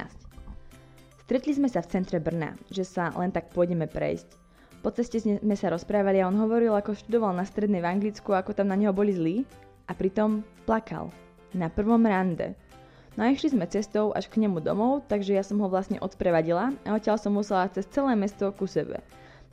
Stretli 1.29 1.53
sme 1.53 1.69
sa 1.69 1.85
v 1.85 1.93
centre 1.93 2.17
Brna, 2.25 2.57
že 2.73 2.89
sa 2.89 3.13
len 3.21 3.29
tak 3.29 3.53
pôjdeme 3.53 3.85
prejsť. 3.85 4.44
Po 4.85 4.93
ceste 4.93 5.17
sme 5.17 5.57
sa 5.57 5.73
rozprávali 5.73 6.21
a 6.21 6.29
on 6.29 6.37
hovoril, 6.37 6.77
ako 6.77 6.93
študoval 6.93 7.33
na 7.33 7.49
strednej 7.49 7.81
v 7.81 7.89
Anglicku, 7.89 8.37
ako 8.37 8.53
tam 8.53 8.69
na 8.69 8.77
neho 8.77 8.93
boli 8.93 9.17
zlí 9.17 9.49
a 9.89 9.97
pritom 9.97 10.45
plakal. 10.69 11.09
Na 11.57 11.73
prvom 11.73 12.05
rande. 12.05 12.53
No 13.17 13.25
a 13.25 13.33
išli 13.33 13.57
sme 13.57 13.65
cestou 13.65 14.13
až 14.13 14.29
k 14.29 14.45
nemu 14.45 14.61
domov, 14.61 15.09
takže 15.09 15.33
ja 15.33 15.41
som 15.41 15.57
ho 15.65 15.73
vlastne 15.73 15.97
odprevadila 16.05 16.77
a 16.85 16.89
odtiaľ 16.93 17.17
som 17.17 17.33
musela 17.33 17.65
cez 17.73 17.89
celé 17.89 18.13
mesto 18.13 18.53
ku 18.53 18.69
sebe. 18.69 19.01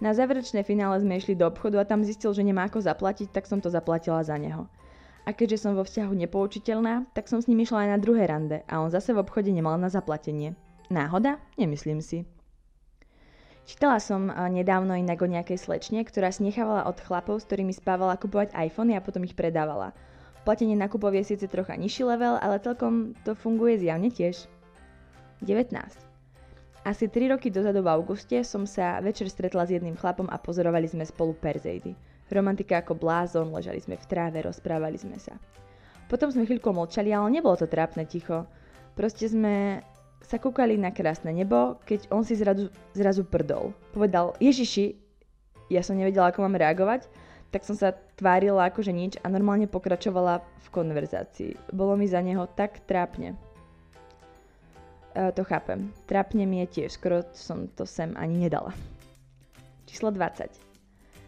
Na 0.03 0.11
záverečné 0.11 0.67
finále 0.67 1.00
sme 1.00 1.15
išli 1.15 1.39
do 1.39 1.47
obchodu 1.47 1.79
a 1.79 1.88
tam 1.88 2.03
zistil, 2.03 2.35
že 2.35 2.43
nemá 2.43 2.67
ako 2.67 2.83
zaplatiť, 2.83 3.31
tak 3.31 3.47
som 3.47 3.63
to 3.63 3.71
zaplatila 3.71 4.19
za 4.27 4.35
neho. 4.35 4.67
A 5.23 5.31
keďže 5.31 5.63
som 5.63 5.79
vo 5.79 5.88
vzťahu 5.88 6.11
nepoučiteľná, 6.27 7.07
tak 7.15 7.31
som 7.31 7.39
s 7.39 7.47
ním 7.47 7.63
išla 7.63 7.88
aj 7.88 7.89
na 7.95 8.00
druhé 8.03 8.27
rande 8.27 8.67
a 8.67 8.83
on 8.83 8.91
zase 8.91 9.15
v 9.15 9.23
obchode 9.23 9.53
nemal 9.53 9.79
na 9.79 9.88
zaplatenie. 9.88 10.59
Náhoda? 10.91 11.39
Nemyslím 11.55 12.03
si. 12.03 12.27
Čítala 13.65 14.01
som 14.01 14.27
eh, 14.27 14.36
nedávno 14.50 14.98
inak 14.98 15.22
o 15.22 15.30
nejakej 15.30 15.58
slečne, 15.62 16.01
ktorá 16.01 16.34
si 16.34 16.46
nechávala 16.46 16.89
od 16.89 16.98
chlapov, 17.01 17.41
s 17.41 17.48
ktorými 17.48 17.74
spávala 17.74 18.18
kupovať 18.18 18.53
iPhony 18.58 18.98
a 18.98 19.03
potom 19.03 19.22
ich 19.24 19.38
predávala. 19.38 19.94
Platenie 20.41 20.74
na 20.74 20.89
kupov 20.89 21.13
je 21.13 21.22
síce 21.22 21.46
trocha 21.46 21.77
nižší 21.77 22.01
level, 22.01 22.41
ale 22.41 22.58
celkom 22.58 23.13
to 23.22 23.38
funguje 23.38 23.77
zjavne 23.77 24.10
tiež. 24.10 24.50
19. 25.46 25.77
Asi 26.82 27.06
3 27.06 27.38
roky 27.38 27.53
dozadu 27.53 27.86
v 27.86 27.94
auguste 27.94 28.41
som 28.41 28.65
sa 28.65 28.98
večer 29.06 29.30
stretla 29.30 29.70
s 29.70 29.74
jedným 29.77 29.94
chlapom 29.94 30.25
a 30.34 30.41
pozorovali 30.41 30.89
sme 30.89 31.06
spolu 31.06 31.38
Perzeidy. 31.38 31.94
Romantika 32.34 32.82
ako 32.82 32.98
blázon, 32.98 33.53
ležali 33.53 33.77
sme 33.77 34.01
v 34.01 34.06
tráve, 34.10 34.41
rozprávali 34.41 34.98
sme 34.98 35.22
sa. 35.22 35.38
Potom 36.10 36.34
sme 36.34 36.50
chvíľku 36.50 36.74
mlčali, 36.74 37.13
ale 37.13 37.38
nebolo 37.38 37.53
to 37.53 37.70
trápne 37.70 38.01
ticho. 38.10 38.50
Proste 38.98 39.30
sme 39.30 39.86
sa 40.25 40.38
kúkali 40.38 40.78
na 40.78 40.94
krásne 40.94 41.34
nebo, 41.34 41.82
keď 41.84 42.08
on 42.13 42.24
si 42.24 42.38
zrazu, 42.38 42.70
zrazu 42.94 43.25
prdol. 43.25 43.74
Povedal, 43.92 44.38
Ježiši, 44.38 44.96
ja 45.72 45.82
som 45.82 45.96
nevedela, 45.96 46.30
ako 46.30 46.46
mám 46.46 46.60
reagovať, 46.60 47.08
tak 47.51 47.68
som 47.68 47.75
sa 47.75 47.92
tvárila 48.16 48.68
ako 48.68 48.80
že 48.80 48.94
nič 48.96 49.13
a 49.20 49.28
normálne 49.28 49.68
pokračovala 49.68 50.40
v 50.40 50.68
konverzácii. 50.72 51.75
Bolo 51.75 52.00
mi 52.00 52.08
za 52.08 52.24
neho 52.24 52.48
tak 52.48 52.80
trápne. 52.88 53.36
E, 55.12 55.32
to 55.36 55.44
chápem. 55.44 55.92
Trápne 56.08 56.48
mi 56.48 56.63
je 56.63 56.80
tiež, 56.80 56.96
skoro 56.96 57.28
som 57.36 57.68
to 57.75 57.84
sem 57.84 58.16
ani 58.16 58.48
nedala. 58.48 58.72
Číslo 59.84 60.16
20. 60.16 60.72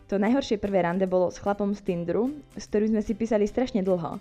To 0.07 0.15
najhoršie 0.15 0.59
prvé 0.59 0.87
rande 0.87 1.03
bolo 1.03 1.27
s 1.27 1.39
chlapom 1.39 1.75
z 1.75 1.83
Tinderu, 1.83 2.31
s 2.55 2.71
ktorým 2.71 2.95
sme 2.95 3.01
si 3.03 3.11
písali 3.17 3.43
strašne 3.43 3.83
dlho. 3.83 4.19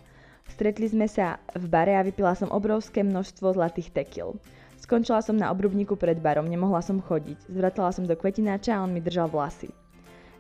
Stretli 0.51 0.91
sme 0.91 1.07
sa 1.07 1.39
v 1.55 1.71
bare 1.71 1.95
a 1.95 2.03
vypila 2.03 2.35
som 2.35 2.51
obrovské 2.51 3.07
množstvo 3.07 3.55
zlatých 3.55 3.95
tekil. 3.95 4.35
Skončila 4.83 5.23
som 5.23 5.39
na 5.39 5.47
obrubníku 5.55 5.95
pred 5.95 6.19
barom, 6.19 6.51
nemohla 6.51 6.83
som 6.83 6.99
chodiť. 6.99 7.47
Zvratala 7.47 7.95
som 7.95 8.03
do 8.03 8.19
kvetináča 8.19 8.75
a 8.75 8.83
on 8.83 8.91
mi 8.91 8.99
držal 8.99 9.31
vlasy. 9.31 9.71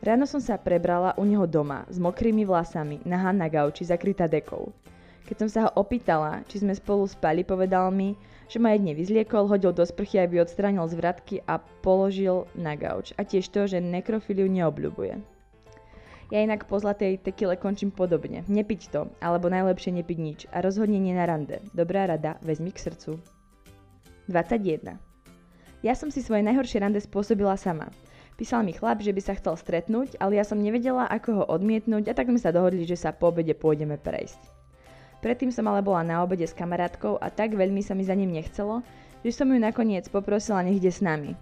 Ráno 0.02 0.26
som 0.26 0.42
sa 0.42 0.58
prebrala 0.58 1.14
u 1.14 1.22
neho 1.22 1.46
doma, 1.46 1.86
s 1.86 2.02
mokrými 2.02 2.42
vlasami, 2.42 3.06
nahá 3.06 3.30
na 3.30 3.46
gauči, 3.46 3.86
zakrytá 3.86 4.26
dekou. 4.26 4.74
Keď 5.30 5.36
som 5.38 5.48
sa 5.48 5.60
ho 5.62 5.70
opýtala, 5.78 6.42
či 6.50 6.58
sme 6.58 6.74
spolu 6.74 7.06
spali, 7.06 7.46
povedal 7.46 7.94
mi, 7.94 8.18
že 8.50 8.58
ma 8.58 8.74
jedne 8.74 8.98
vyzliekol, 8.98 9.46
hodil 9.46 9.70
do 9.70 9.86
sprchy, 9.86 10.18
aby 10.18 10.42
odstránil 10.42 10.90
zvratky 10.90 11.46
a 11.46 11.62
položil 11.62 12.50
na 12.58 12.74
gauč. 12.74 13.14
A 13.14 13.22
tiež 13.22 13.46
to, 13.46 13.70
že 13.70 13.78
nekrofiliu 13.78 14.50
neobľubuje. 14.50 15.22
Ja 16.34 16.38
inak 16.42 16.66
po 16.66 16.82
zlatej 16.82 17.22
tekile 17.22 17.54
končím 17.54 17.94
podobne. 17.94 18.42
Nepiť 18.50 18.90
to, 18.90 19.06
alebo 19.22 19.46
najlepšie 19.46 19.94
nepiť 20.02 20.18
nič. 20.18 20.40
A 20.50 20.66
rozhodne 20.66 20.98
nie 20.98 21.14
na 21.14 21.30
rande. 21.30 21.62
Dobrá 21.70 22.10
rada, 22.10 22.42
vezmi 22.42 22.74
k 22.74 22.90
srdcu. 22.90 23.22
21. 24.28 24.98
Ja 25.82 25.94
som 25.98 26.14
si 26.14 26.22
svoje 26.22 26.46
najhoršie 26.46 26.78
rande 26.78 27.02
spôsobila 27.02 27.58
sama. 27.58 27.90
Písal 28.38 28.62
mi 28.62 28.74
chlap, 28.74 29.02
že 29.02 29.10
by 29.10 29.20
sa 29.22 29.34
chcel 29.34 29.54
stretnúť, 29.58 30.18
ale 30.22 30.38
ja 30.38 30.44
som 30.46 30.58
nevedela, 30.58 31.10
ako 31.10 31.42
ho 31.42 31.44
odmietnúť 31.50 32.10
a 32.10 32.16
tak 32.16 32.30
sme 32.30 32.40
sa 32.40 32.54
dohodli, 32.54 32.86
že 32.86 32.96
sa 32.98 33.10
po 33.10 33.34
obede 33.34 33.52
pôjdeme 33.52 33.98
prejsť. 33.98 34.40
Predtým 35.22 35.54
som 35.54 35.70
ale 35.70 35.86
bola 35.86 36.02
na 36.02 36.22
obede 36.26 36.46
s 36.46 36.54
kamarátkou 36.54 37.18
a 37.22 37.30
tak 37.30 37.54
veľmi 37.54 37.82
sa 37.82 37.94
mi 37.94 38.02
za 38.02 38.14
ním 38.14 38.34
nechcelo, 38.34 38.82
že 39.22 39.30
som 39.30 39.46
ju 39.46 39.58
nakoniec 39.58 40.10
poprosila, 40.10 40.66
ide 40.66 40.90
s 40.90 40.98
nami. 40.98 41.38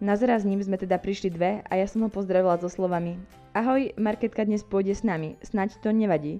Na 0.00 0.16
zraz 0.16 0.46
ním 0.46 0.62
sme 0.62 0.78
teda 0.78 0.96
prišli 0.96 1.28
dve 1.34 1.60
a 1.66 1.72
ja 1.76 1.84
som 1.84 2.06
ho 2.06 2.08
pozdravila 2.08 2.56
so 2.56 2.70
slovami 2.70 3.20
Ahoj, 3.58 3.90
Marketka 3.98 4.46
dnes 4.46 4.62
pôjde 4.62 4.94
s 4.94 5.02
nami, 5.02 5.34
snaď 5.42 5.74
to 5.82 5.90
nevadí. 5.90 6.38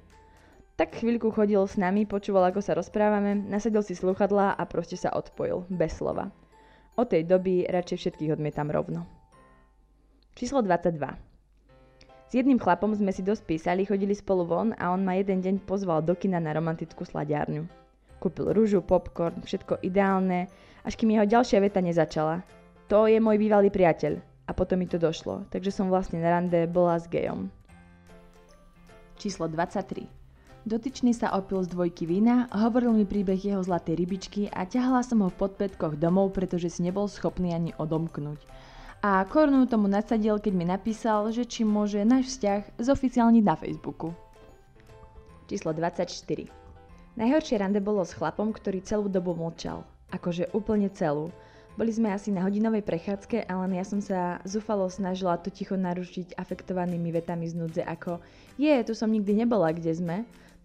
Tak 0.79 1.03
chvíľku 1.03 1.35
chodil 1.35 1.59
s 1.59 1.75
nami, 1.75 2.07
počúval, 2.07 2.55
ako 2.55 2.63
sa 2.63 2.79
rozprávame, 2.79 3.35
nasadil 3.35 3.83
si 3.83 3.99
sluchadlá 3.99 4.55
a 4.55 4.63
proste 4.63 4.95
sa 4.95 5.11
odpojil, 5.11 5.67
bez 5.67 5.99
slova. 5.99 6.31
Od 6.95 7.03
tej 7.11 7.27
doby 7.27 7.67
radšej 7.67 7.99
všetkých 7.99 8.39
odmietam 8.39 8.71
rovno. 8.71 9.03
Číslo 10.39 10.63
22. 10.63 11.03
S 12.31 12.31
jedným 12.31 12.63
chlapom 12.63 12.95
sme 12.95 13.11
si 13.11 13.27
dosť 13.27 13.43
písali, 13.43 13.91
chodili 13.91 14.15
spolu 14.15 14.47
von 14.47 14.71
a 14.79 14.95
on 14.95 15.03
ma 15.03 15.19
jeden 15.19 15.43
deň 15.43 15.67
pozval 15.67 15.99
do 15.99 16.15
kina 16.15 16.39
na 16.39 16.55
romantickú 16.55 17.03
sladiarňu. 17.03 17.67
Kúpil 18.23 18.55
rúžu, 18.55 18.79
popcorn, 18.79 19.43
všetko 19.43 19.83
ideálne, 19.83 20.47
až 20.87 20.95
kým 20.95 21.11
jeho 21.11 21.27
ďalšia 21.27 21.59
veta 21.59 21.83
nezačala. 21.83 22.47
To 22.87 23.11
je 23.11 23.19
môj 23.19 23.35
bývalý 23.35 23.75
priateľ. 23.75 24.23
A 24.47 24.55
potom 24.55 24.79
mi 24.79 24.87
to 24.87 24.95
došlo, 24.95 25.43
takže 25.51 25.75
som 25.75 25.91
vlastne 25.91 26.23
na 26.23 26.39
rande 26.39 26.71
bola 26.71 27.03
s 27.03 27.11
gejom. 27.11 27.51
Číslo 29.19 29.51
23. 29.51 30.18
Dotyčný 30.69 31.17
sa 31.17 31.33
opil 31.33 31.65
z 31.65 31.73
dvojky 31.73 32.05
vína, 32.05 32.45
hovoril 32.53 32.93
mi 32.93 33.09
príbeh 33.09 33.41
jeho 33.41 33.65
zlatej 33.65 34.05
rybičky 34.05 34.53
a 34.53 34.69
ťahala 34.69 35.01
som 35.01 35.25
ho 35.25 35.33
v 35.33 35.41
podpätkoch 35.41 35.97
domov, 35.97 36.37
pretože 36.37 36.69
si 36.69 36.85
nebol 36.85 37.09
schopný 37.09 37.57
ani 37.57 37.73
odomknúť. 37.81 38.37
A 39.01 39.25
korunu 39.25 39.65
tomu 39.65 39.89
nasadil, 39.89 40.37
keď 40.37 40.53
mi 40.53 40.69
napísal, 40.69 41.33
že 41.33 41.49
či 41.49 41.65
môže 41.65 42.05
náš 42.05 42.37
vzťah 42.37 42.85
zoficiálniť 42.85 43.45
na 43.49 43.57
Facebooku. 43.57 44.13
Číslo 45.49 45.73
24. 45.73 46.53
Najhoršie 47.17 47.57
rande 47.57 47.81
bolo 47.81 48.05
s 48.05 48.13
chlapom, 48.13 48.53
ktorý 48.53 48.85
celú 48.85 49.09
dobu 49.09 49.33
mlčal. 49.33 49.89
Akože 50.13 50.53
úplne 50.53 50.93
celú. 50.93 51.33
Boli 51.81 51.97
sme 51.97 52.13
asi 52.13 52.29
na 52.29 52.45
hodinovej 52.45 52.85
prechádzke, 52.85 53.49
ale 53.49 53.73
ja 53.73 53.89
som 53.89 54.05
sa 54.05 54.37
zúfalo 54.45 54.85
snažila 54.93 55.41
to 55.41 55.49
ticho 55.49 55.81
narušiť 55.81 56.37
afektovanými 56.37 57.09
vetami 57.09 57.49
z 57.49 57.57
nudze 57.57 57.81
ako 57.89 58.21
je, 58.61 58.75
tu 58.85 58.93
som 58.93 59.09
nikdy 59.09 59.33
nebola, 59.47 59.73
kde 59.73 59.95
sme, 59.97 60.17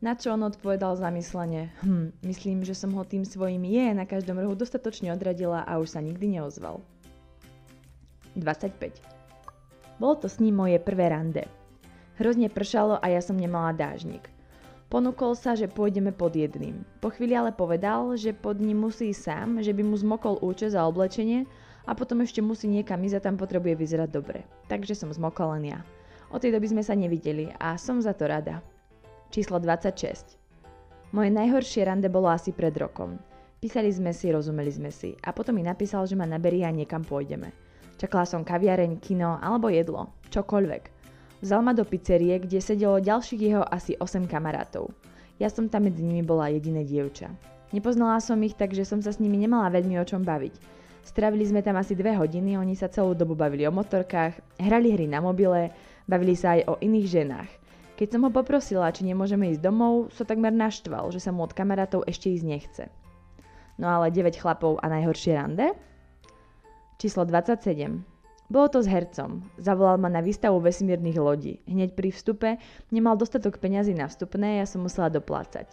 na 0.04 0.20
čo 0.20 0.36
on 0.36 0.44
odpovedal 0.44 1.00
zamyslene, 1.00 1.72
hm, 1.80 2.28
myslím, 2.28 2.68
že 2.68 2.76
som 2.76 2.92
ho 2.92 3.08
tým 3.08 3.24
svojim 3.24 3.64
je 3.64 3.96
na 3.96 4.04
každom 4.04 4.36
rohu 4.36 4.52
dostatočne 4.52 5.16
odradila 5.16 5.64
a 5.64 5.80
už 5.80 5.96
sa 5.96 6.04
nikdy 6.04 6.36
neozval. 6.36 6.84
25. 8.36 9.00
Bolo 10.04 10.20
to 10.20 10.28
s 10.28 10.44
ním 10.44 10.60
moje 10.60 10.76
prvé 10.84 11.08
rande. 11.08 11.48
Hrozne 12.20 12.52
pršalo 12.52 13.00
a 13.00 13.08
ja 13.08 13.24
som 13.24 13.40
nemala 13.40 13.72
dážnik. 13.72 14.28
Ponúkol 14.92 15.40
sa, 15.40 15.56
že 15.56 15.72
pôjdeme 15.72 16.12
pod 16.12 16.36
jedným. 16.36 16.84
Po 17.00 17.08
chvíli 17.10 17.34
ale 17.34 17.56
povedal, 17.56 18.14
že 18.20 18.36
pod 18.36 18.60
ním 18.60 18.84
musí 18.84 19.16
sám, 19.16 19.64
že 19.64 19.72
by 19.72 19.88
mu 19.88 19.96
zmokol 19.96 20.38
účes 20.44 20.76
a 20.76 20.84
oblečenie 20.84 21.48
a 21.88 21.96
potom 21.96 22.20
ešte 22.22 22.44
musí 22.44 22.68
niekam 22.68 23.00
ísť 23.02 23.24
a 23.24 23.26
tam 23.32 23.40
potrebuje 23.40 23.80
vyzerať 23.80 24.10
dobre. 24.12 24.44
Takže 24.68 25.00
som 25.00 25.10
zmokla 25.10 25.58
len 25.58 25.64
ja. 25.74 25.80
Od 26.30 26.44
tej 26.44 26.52
doby 26.52 26.68
sme 26.76 26.84
sa 26.84 26.94
nevideli 26.94 27.56
a 27.56 27.80
som 27.80 28.04
za 28.04 28.12
to 28.12 28.28
rada. 28.28 28.62
Číslo 29.34 29.58
26. 29.58 30.38
Moje 31.10 31.34
najhoršie 31.34 31.90
rande 31.90 32.06
bolo 32.06 32.30
asi 32.30 32.54
pred 32.54 32.70
rokom. 32.78 33.18
Písali 33.58 33.90
sme 33.90 34.14
si, 34.14 34.30
rozumeli 34.30 34.70
sme 34.70 34.94
si 34.94 35.18
a 35.26 35.34
potom 35.34 35.58
mi 35.58 35.66
napísal, 35.66 36.06
že 36.06 36.14
ma 36.14 36.30
naberí 36.30 36.62
a 36.62 36.70
niekam 36.70 37.02
pôjdeme. 37.02 37.50
Čakala 37.98 38.30
som 38.30 38.46
kaviareň, 38.46 39.02
kino 39.02 39.42
alebo 39.42 39.74
jedlo, 39.74 40.14
čokoľvek. 40.30 40.84
Vzal 41.42 41.66
ma 41.66 41.74
do 41.74 41.82
pizzerie, 41.82 42.38
kde 42.46 42.62
sedelo 42.62 43.02
ďalších 43.02 43.42
jeho 43.42 43.66
asi 43.66 43.98
8 43.98 44.30
kamarátov. 44.30 44.94
Ja 45.42 45.50
som 45.50 45.66
tam 45.66 45.90
medzi 45.90 46.06
nimi 46.06 46.22
bola 46.22 46.54
jediné 46.54 46.86
dievča. 46.86 47.34
Nepoznala 47.74 48.22
som 48.22 48.38
ich, 48.46 48.54
takže 48.54 48.86
som 48.86 49.02
sa 49.02 49.10
s 49.10 49.18
nimi 49.18 49.42
nemala 49.42 49.74
veľmi 49.74 49.98
o 49.98 50.06
čom 50.06 50.22
baviť. 50.22 50.62
Stravili 51.02 51.50
sme 51.50 51.66
tam 51.66 51.82
asi 51.82 51.98
dve 51.98 52.14
hodiny, 52.14 52.54
oni 52.54 52.78
sa 52.78 52.86
celú 52.86 53.18
dobu 53.18 53.34
bavili 53.34 53.66
o 53.66 53.74
motorkách, 53.74 54.62
hrali 54.62 54.94
hry 54.94 55.10
na 55.10 55.26
mobile, 55.26 55.74
bavili 56.06 56.38
sa 56.38 56.54
aj 56.54 56.70
o 56.70 56.74
iných 56.78 57.10
ženách. 57.10 57.63
Keď 58.04 58.20
som 58.20 58.28
ho 58.28 58.36
poprosila, 58.36 58.92
či 58.92 59.08
nemôžeme 59.08 59.56
ísť 59.56 59.64
domov, 59.64 60.12
sa 60.12 60.28
takmer 60.28 60.52
naštval, 60.52 61.16
že 61.16 61.24
sa 61.24 61.32
mu 61.32 61.48
od 61.48 61.56
kamarátov 61.56 62.04
ešte 62.04 62.36
ísť 62.36 62.44
nechce. 62.44 62.84
No 63.80 63.88
ale 63.88 64.12
9 64.12 64.44
chlapov 64.44 64.76
a 64.84 64.92
najhoršie 64.92 65.40
rande? 65.40 65.72
Číslo 67.00 67.24
27. 67.24 68.04
Bolo 68.52 68.68
to 68.68 68.84
s 68.84 68.92
hercom. 68.92 69.48
Zavolal 69.56 70.04
ma 70.04 70.12
na 70.12 70.20
výstavu 70.20 70.60
vesmírnych 70.60 71.16
lodí. 71.16 71.64
Hneď 71.64 71.96
pri 71.96 72.12
vstupe 72.12 72.60
nemal 72.92 73.16
dostatok 73.16 73.56
peňazí 73.64 73.96
na 73.96 74.12
vstupné, 74.12 74.60
ja 74.60 74.68
som 74.68 74.84
musela 74.84 75.08
doplácať. 75.08 75.72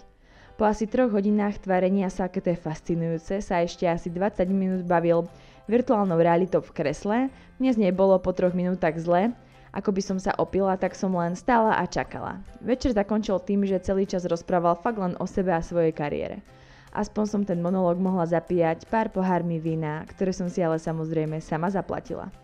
Po 0.54 0.70
asi 0.70 0.86
troch 0.86 1.10
hodinách 1.10 1.66
tvarenia 1.66 2.14
sa, 2.14 2.30
aké 2.30 2.38
to 2.38 2.54
je 2.54 2.62
fascinujúce, 2.62 3.42
sa 3.42 3.58
ešte 3.58 3.90
asi 3.90 4.06
20 4.06 4.46
minút 4.54 4.86
bavil 4.86 5.26
virtuálnou 5.66 6.22
realitou 6.22 6.62
v 6.62 6.78
kresle. 6.78 7.26
Mne 7.58 7.70
z 7.74 7.78
nej 7.82 7.90
bolo 7.90 8.22
po 8.22 8.30
troch 8.30 8.54
minútach 8.54 8.94
zle, 9.02 9.34
ako 9.70 9.94
by 9.94 10.02
som 10.02 10.18
sa 10.18 10.34
opila, 10.34 10.74
tak 10.74 10.98
som 10.98 11.14
len 11.14 11.38
stála 11.38 11.78
a 11.78 11.86
čakala. 11.86 12.42
Večer 12.58 12.90
zakončil 12.90 13.38
tým, 13.42 13.62
že 13.62 13.82
celý 13.82 14.06
čas 14.06 14.26
rozprával 14.26 14.74
fakt 14.82 14.98
len 14.98 15.14
o 15.22 15.26
sebe 15.26 15.54
a 15.54 15.62
svojej 15.62 15.94
kariére. 15.94 16.42
Aspoň 16.90 17.24
som 17.26 17.42
ten 17.46 17.62
monológ 17.62 18.02
mohla 18.02 18.26
zapíjať 18.26 18.90
pár 18.90 19.14
pohármi 19.14 19.62
vína, 19.62 20.02
ktoré 20.10 20.34
som 20.34 20.50
si 20.50 20.58
ale 20.58 20.82
samozrejme 20.82 21.38
sama 21.38 21.70
zaplatila. 21.70 22.34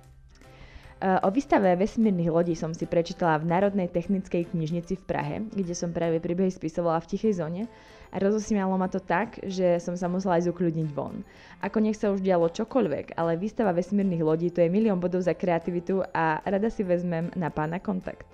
E, 0.96 1.20
o 1.20 1.28
výstave 1.28 1.76
vesmírnych 1.76 2.32
lodí 2.32 2.56
som 2.56 2.72
si 2.72 2.88
prečítala 2.88 3.36
v 3.36 3.52
Národnej 3.52 3.92
technickej 3.92 4.48
knižnici 4.48 4.96
v 4.96 5.04
Prahe, 5.04 5.36
kde 5.52 5.76
som 5.76 5.92
práve 5.92 6.24
príbehy 6.24 6.48
spisovala 6.48 7.04
v 7.04 7.10
tichej 7.12 7.36
zóne 7.36 7.68
a 8.08 8.16
rozosmialo 8.16 8.80
ma 8.80 8.88
to 8.88 8.96
tak, 8.96 9.36
že 9.44 9.76
som 9.76 9.92
sa 9.92 10.08
musela 10.08 10.40
aj 10.40 10.48
zukľudniť 10.48 10.88
von. 10.96 11.20
Ako 11.60 11.84
nech 11.84 12.00
sa 12.00 12.08
už 12.08 12.24
dialo 12.24 12.48
čokoľvek, 12.48 13.12
ale 13.12 13.36
výstava 13.36 13.76
vesmírnych 13.76 14.24
lodí 14.24 14.48
to 14.48 14.64
je 14.64 14.72
milión 14.72 14.96
bodov 14.96 15.20
za 15.20 15.36
kreativitu 15.36 16.00
a 16.16 16.40
rada 16.40 16.72
si 16.72 16.80
vezmem 16.80 17.28
na 17.36 17.52
pána 17.52 17.76
kontakt. 17.76 18.24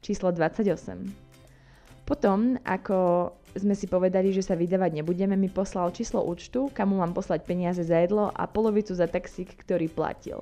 Číslo 0.00 0.32
28. 0.32 0.64
Potom, 2.08 2.56
ako 2.64 3.30
sme 3.52 3.76
si 3.76 3.84
povedali, 3.84 4.32
že 4.32 4.40
sa 4.40 4.56
vydávať 4.56 4.96
nebudeme, 4.96 5.36
mi 5.36 5.52
poslal 5.52 5.92
číslo 5.92 6.24
účtu, 6.24 6.72
kam 6.72 6.96
mám 6.96 7.12
poslať 7.12 7.44
peniaze 7.44 7.84
za 7.84 8.00
jedlo 8.00 8.32
a 8.32 8.48
polovicu 8.48 8.96
za 8.96 9.04
taxík, 9.04 9.60
ktorý 9.60 9.92
platil. 9.92 10.40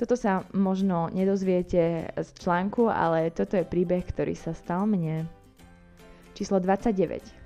Toto 0.00 0.16
sa 0.16 0.42
možno 0.56 1.12
nedozviete 1.12 2.12
z 2.16 2.28
článku, 2.40 2.88
ale 2.88 3.28
toto 3.30 3.60
je 3.60 3.68
príbeh, 3.68 4.02
ktorý 4.02 4.32
sa 4.32 4.56
stal 4.56 4.88
mne. 4.88 5.28
Číslo 6.32 6.58
29. 6.58 7.42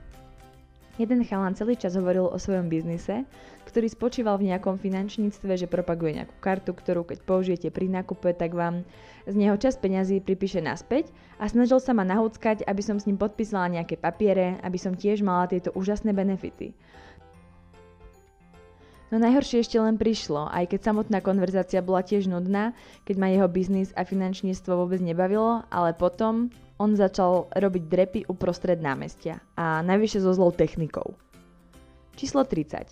Jeden 0.96 1.20
chalán 1.28 1.52
celý 1.52 1.76
čas 1.76 1.92
hovoril 1.92 2.24
o 2.24 2.40
svojom 2.40 2.72
biznise, 2.72 3.28
ktorý 3.68 3.84
spočíval 3.92 4.40
v 4.40 4.48
nejakom 4.48 4.80
finančníctve, 4.80 5.60
že 5.60 5.68
propaguje 5.68 6.16
nejakú 6.16 6.32
kartu, 6.40 6.72
ktorú 6.72 7.04
keď 7.04 7.18
použijete 7.20 7.68
pri 7.68 7.92
nákupe, 7.92 8.32
tak 8.32 8.56
vám 8.56 8.80
z 9.28 9.34
neho 9.36 9.60
čas 9.60 9.76
peňazí 9.76 10.24
pripíše 10.24 10.64
naspäť 10.64 11.12
a 11.36 11.52
snažil 11.52 11.84
sa 11.84 11.92
ma 11.92 12.00
nahúckať, 12.08 12.64
aby 12.64 12.80
som 12.80 12.96
s 12.96 13.04
ním 13.04 13.20
podpísala 13.20 13.68
nejaké 13.68 14.00
papiere, 14.00 14.56
aby 14.64 14.80
som 14.80 14.96
tiež 14.96 15.20
mala 15.20 15.44
tieto 15.44 15.68
úžasné 15.76 16.16
benefity. 16.16 16.72
No 19.06 19.22
najhoršie 19.22 19.62
ešte 19.62 19.78
len 19.78 19.94
prišlo, 19.94 20.50
aj 20.50 20.74
keď 20.74 20.90
samotná 20.90 21.22
konverzácia 21.22 21.78
bola 21.78 22.02
tiež 22.02 22.26
nudná, 22.26 22.74
keď 23.06 23.16
ma 23.22 23.30
jeho 23.30 23.46
biznis 23.46 23.94
a 23.94 24.02
finančníctvo 24.02 24.74
vôbec 24.74 24.98
nebavilo, 24.98 25.62
ale 25.70 25.94
potom, 25.94 26.50
on 26.74 26.98
začal 26.98 27.46
robiť 27.54 27.82
drepy 27.86 28.20
uprostred 28.26 28.82
námestia 28.82 29.38
a 29.54 29.78
najvyššie 29.86 30.20
so 30.26 30.34
zlou 30.34 30.50
technikou. 30.50 31.14
Číslo 32.18 32.42
30. 32.42 32.90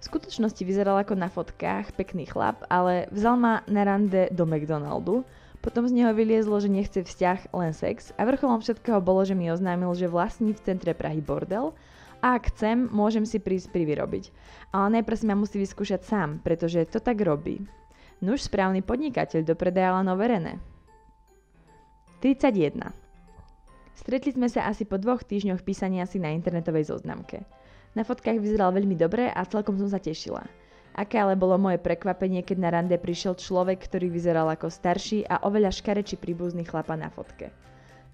V 0.00 0.02
skutočnosti 0.04 0.60
vyzeral 0.60 1.00
ako 1.00 1.16
na 1.16 1.32
fotkách, 1.32 1.96
pekný 1.96 2.28
chlap, 2.28 2.60
ale 2.68 3.08
vzal 3.08 3.40
ma 3.40 3.64
na 3.64 3.84
rande 3.84 4.28
do 4.36 4.44
McDonaldu, 4.44 5.24
potom 5.60 5.84
z 5.88 5.92
neho 5.92 6.12
vyliezlo, 6.16 6.56
že 6.60 6.72
nechce 6.72 7.00
vzťah, 7.04 7.52
len 7.52 7.72
sex 7.72 8.12
a 8.16 8.24
vrcholom 8.24 8.60
všetkého 8.60 9.00
bolo, 9.04 9.24
že 9.24 9.36
mi 9.36 9.48
oznámil, 9.52 9.92
že 9.96 10.08
vlastní 10.08 10.52
v 10.52 10.64
centre 10.64 10.92
Prahy 10.96 11.20
bordel 11.20 11.72
ak 12.20 12.52
chcem, 12.52 12.88
môžem 12.92 13.24
si 13.24 13.40
prísť 13.40 13.72
privyrobiť. 13.72 14.30
Ale 14.76 15.00
najprv 15.00 15.16
si 15.16 15.26
ma 15.26 15.36
musí 15.36 15.56
vyskúšať 15.56 16.04
sám, 16.04 16.44
pretože 16.44 16.84
to 16.92 17.00
tak 17.00 17.20
robí. 17.20 17.64
Nuž 18.20 18.44
správny 18.46 18.84
podnikateľ 18.84 19.48
do 19.48 19.56
predaja 19.56 19.96
len 19.96 20.08
overené. 20.12 20.60
31. 22.20 22.92
Stretli 23.96 24.32
sme 24.32 24.48
sa 24.52 24.68
asi 24.68 24.84
po 24.84 25.00
dvoch 25.00 25.24
týždňoch 25.24 25.64
písania 25.64 26.04
si 26.04 26.20
na 26.20 26.32
internetovej 26.32 26.92
zoznamke. 26.92 27.48
Na 27.96 28.04
fotkách 28.04 28.36
vyzeral 28.38 28.76
veľmi 28.76 28.94
dobre 28.94 29.32
a 29.32 29.40
celkom 29.48 29.80
som 29.80 29.88
sa 29.88 29.96
tešila. 29.96 30.44
Aké 30.92 31.16
ale 31.16 31.38
bolo 31.38 31.56
moje 31.56 31.80
prekvapenie, 31.80 32.44
keď 32.44 32.58
na 32.60 32.70
rande 32.70 32.96
prišiel 33.00 33.40
človek, 33.40 33.80
ktorý 33.80 34.12
vyzeral 34.12 34.52
ako 34.52 34.68
starší 34.68 35.24
a 35.24 35.40
oveľa 35.48 35.72
škarečí 35.72 36.20
príbuzný 36.20 36.68
chlapa 36.68 36.92
na 36.98 37.08
fotke. 37.08 37.69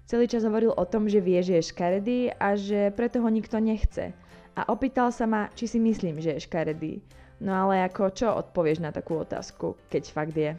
Celý 0.07 0.23
čas 0.31 0.47
hovoril 0.47 0.71
o 0.71 0.87
tom, 0.87 1.11
že 1.11 1.19
vie, 1.19 1.43
že 1.43 1.59
je 1.59 1.67
škaredý 1.67 2.31
a 2.39 2.55
že 2.55 2.95
preto 2.95 3.19
ho 3.19 3.27
nikto 3.27 3.59
nechce. 3.59 4.15
A 4.55 4.71
opýtal 4.71 5.11
sa 5.11 5.27
ma, 5.27 5.51
či 5.51 5.67
si 5.67 5.83
myslím, 5.83 6.23
že 6.23 6.39
je 6.39 6.47
škaredý. 6.47 7.03
No 7.43 7.51
ale 7.51 7.83
ako 7.83 8.15
čo 8.15 8.31
odpovieš 8.31 8.79
na 8.79 8.95
takú 8.95 9.19
otázku, 9.19 9.75
keď 9.91 10.03
fakt 10.07 10.31
je? 10.39 10.55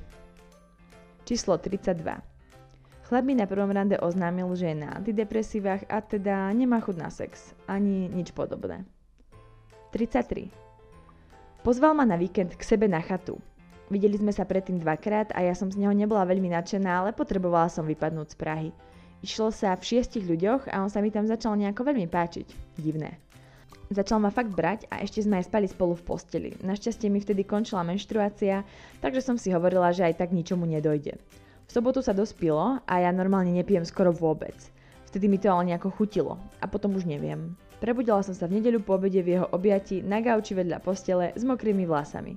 Číslo 1.25 1.57
32. 1.57 1.97
Chlap 3.09 3.25
mi 3.25 3.33
na 3.33 3.49
prvom 3.49 3.73
rande 3.73 3.97
oznámil, 3.97 4.53
že 4.53 4.69
je 4.69 4.85
na 4.85 4.93
antidepresívach 5.01 5.81
a 5.89 6.05
teda 6.05 6.53
nemá 6.53 6.85
chuť 6.85 6.97
na 7.01 7.09
sex, 7.09 7.57
ani 7.65 8.05
nič 8.13 8.37
podobné. 8.37 8.85
33. 9.97 10.53
Pozval 11.65 11.97
ma 11.97 12.05
na 12.05 12.21
víkend 12.21 12.53
k 12.53 12.61
sebe 12.61 12.85
na 12.85 13.01
chatu. 13.01 13.41
Videli 13.89 14.21
sme 14.21 14.29
sa 14.29 14.45
predtým 14.45 14.77
dvakrát 14.77 15.33
a 15.33 15.41
ja 15.41 15.57
som 15.57 15.73
z 15.73 15.81
neho 15.81 15.97
nebola 15.97 16.29
veľmi 16.29 16.53
nadšená, 16.53 17.01
ale 17.01 17.17
potrebovala 17.17 17.73
som 17.73 17.89
vypadnúť 17.89 18.37
z 18.37 18.37
Prahy. 18.37 18.71
Išlo 19.19 19.51
sa 19.51 19.75
v 19.75 19.83
šiestich 19.83 20.23
ľuďoch 20.23 20.71
a 20.71 20.79
on 20.79 20.91
sa 20.91 21.03
mi 21.03 21.11
tam 21.11 21.27
začal 21.27 21.59
nejako 21.59 21.91
veľmi 21.91 22.07
páčiť. 22.07 22.79
Divné. 22.79 23.19
Začal 23.89 24.21
ma 24.21 24.29
fakt 24.29 24.53
brať 24.53 24.85
a 24.93 25.01
ešte 25.01 25.25
sme 25.25 25.41
aj 25.41 25.49
spali 25.49 25.65
spolu 25.65 25.97
v 25.97 26.05
posteli. 26.05 26.51
Našťastie 26.61 27.09
mi 27.09 27.25
vtedy 27.25 27.43
končila 27.43 27.81
menštruácia, 27.83 28.63
takže 29.01 29.25
som 29.25 29.41
si 29.41 29.49
hovorila, 29.49 29.91
že 29.97 30.05
aj 30.05 30.21
tak 30.21 30.31
ničomu 30.31 30.69
nedojde. 30.69 31.17
V 31.69 31.71
sobotu 31.73 32.05
sa 32.05 32.13
dospilo 32.13 32.85
a 32.85 32.95
ja 33.01 33.11
normálne 33.11 33.51
nepijem 33.51 33.89
skoro 33.89 34.13
vôbec. 34.13 34.55
Vtedy 35.09 35.25
mi 35.25 35.41
to 35.41 35.49
ale 35.49 35.73
nejako 35.73 35.89
chutilo 35.89 36.37
a 36.61 36.69
potom 36.69 36.93
už 36.95 37.09
neviem. 37.09 37.57
Prebudila 37.81 38.21
som 38.21 38.37
sa 38.37 38.45
v 38.45 38.61
nedeľu 38.61 38.85
po 38.85 39.01
obede 39.01 39.25
v 39.25 39.41
jeho 39.41 39.47
objati 39.57 40.05
na 40.05 40.21
gauči 40.21 40.53
vedľa 40.53 40.85
postele 40.85 41.33
s 41.33 41.43
mokrými 41.43 41.89
vlasami. 41.89 42.37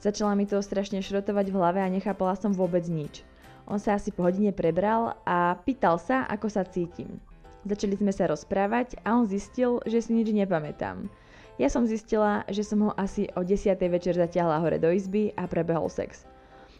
Začala 0.00 0.32
mi 0.32 0.48
to 0.48 0.64
strašne 0.64 1.04
šrotovať 1.04 1.52
v 1.52 1.56
hlave 1.60 1.80
a 1.84 1.92
nechápala 1.92 2.32
som 2.40 2.56
vôbec 2.56 2.88
nič. 2.88 3.20
On 3.68 3.80
sa 3.80 3.98
asi 3.98 4.14
po 4.14 4.24
hodine 4.24 4.54
prebral 4.54 5.18
a 5.24 5.58
pýtal 5.60 6.00
sa, 6.00 6.24
ako 6.28 6.48
sa 6.48 6.64
cítim. 6.64 7.20
Začali 7.68 8.00
sme 8.00 8.12
sa 8.12 8.30
rozprávať 8.30 8.96
a 9.04 9.16
on 9.16 9.28
zistil, 9.28 9.84
že 9.84 10.00
si 10.00 10.16
nič 10.16 10.32
nepamätám. 10.32 11.12
Ja 11.60 11.68
som 11.68 11.84
zistila, 11.84 12.48
že 12.48 12.64
som 12.64 12.80
ho 12.88 12.92
asi 12.96 13.28
o 13.36 13.44
10. 13.44 13.76
večer 13.92 14.16
zatiahla 14.16 14.64
hore 14.64 14.80
do 14.80 14.88
izby 14.88 15.36
a 15.36 15.44
prebehol 15.44 15.92
sex. 15.92 16.24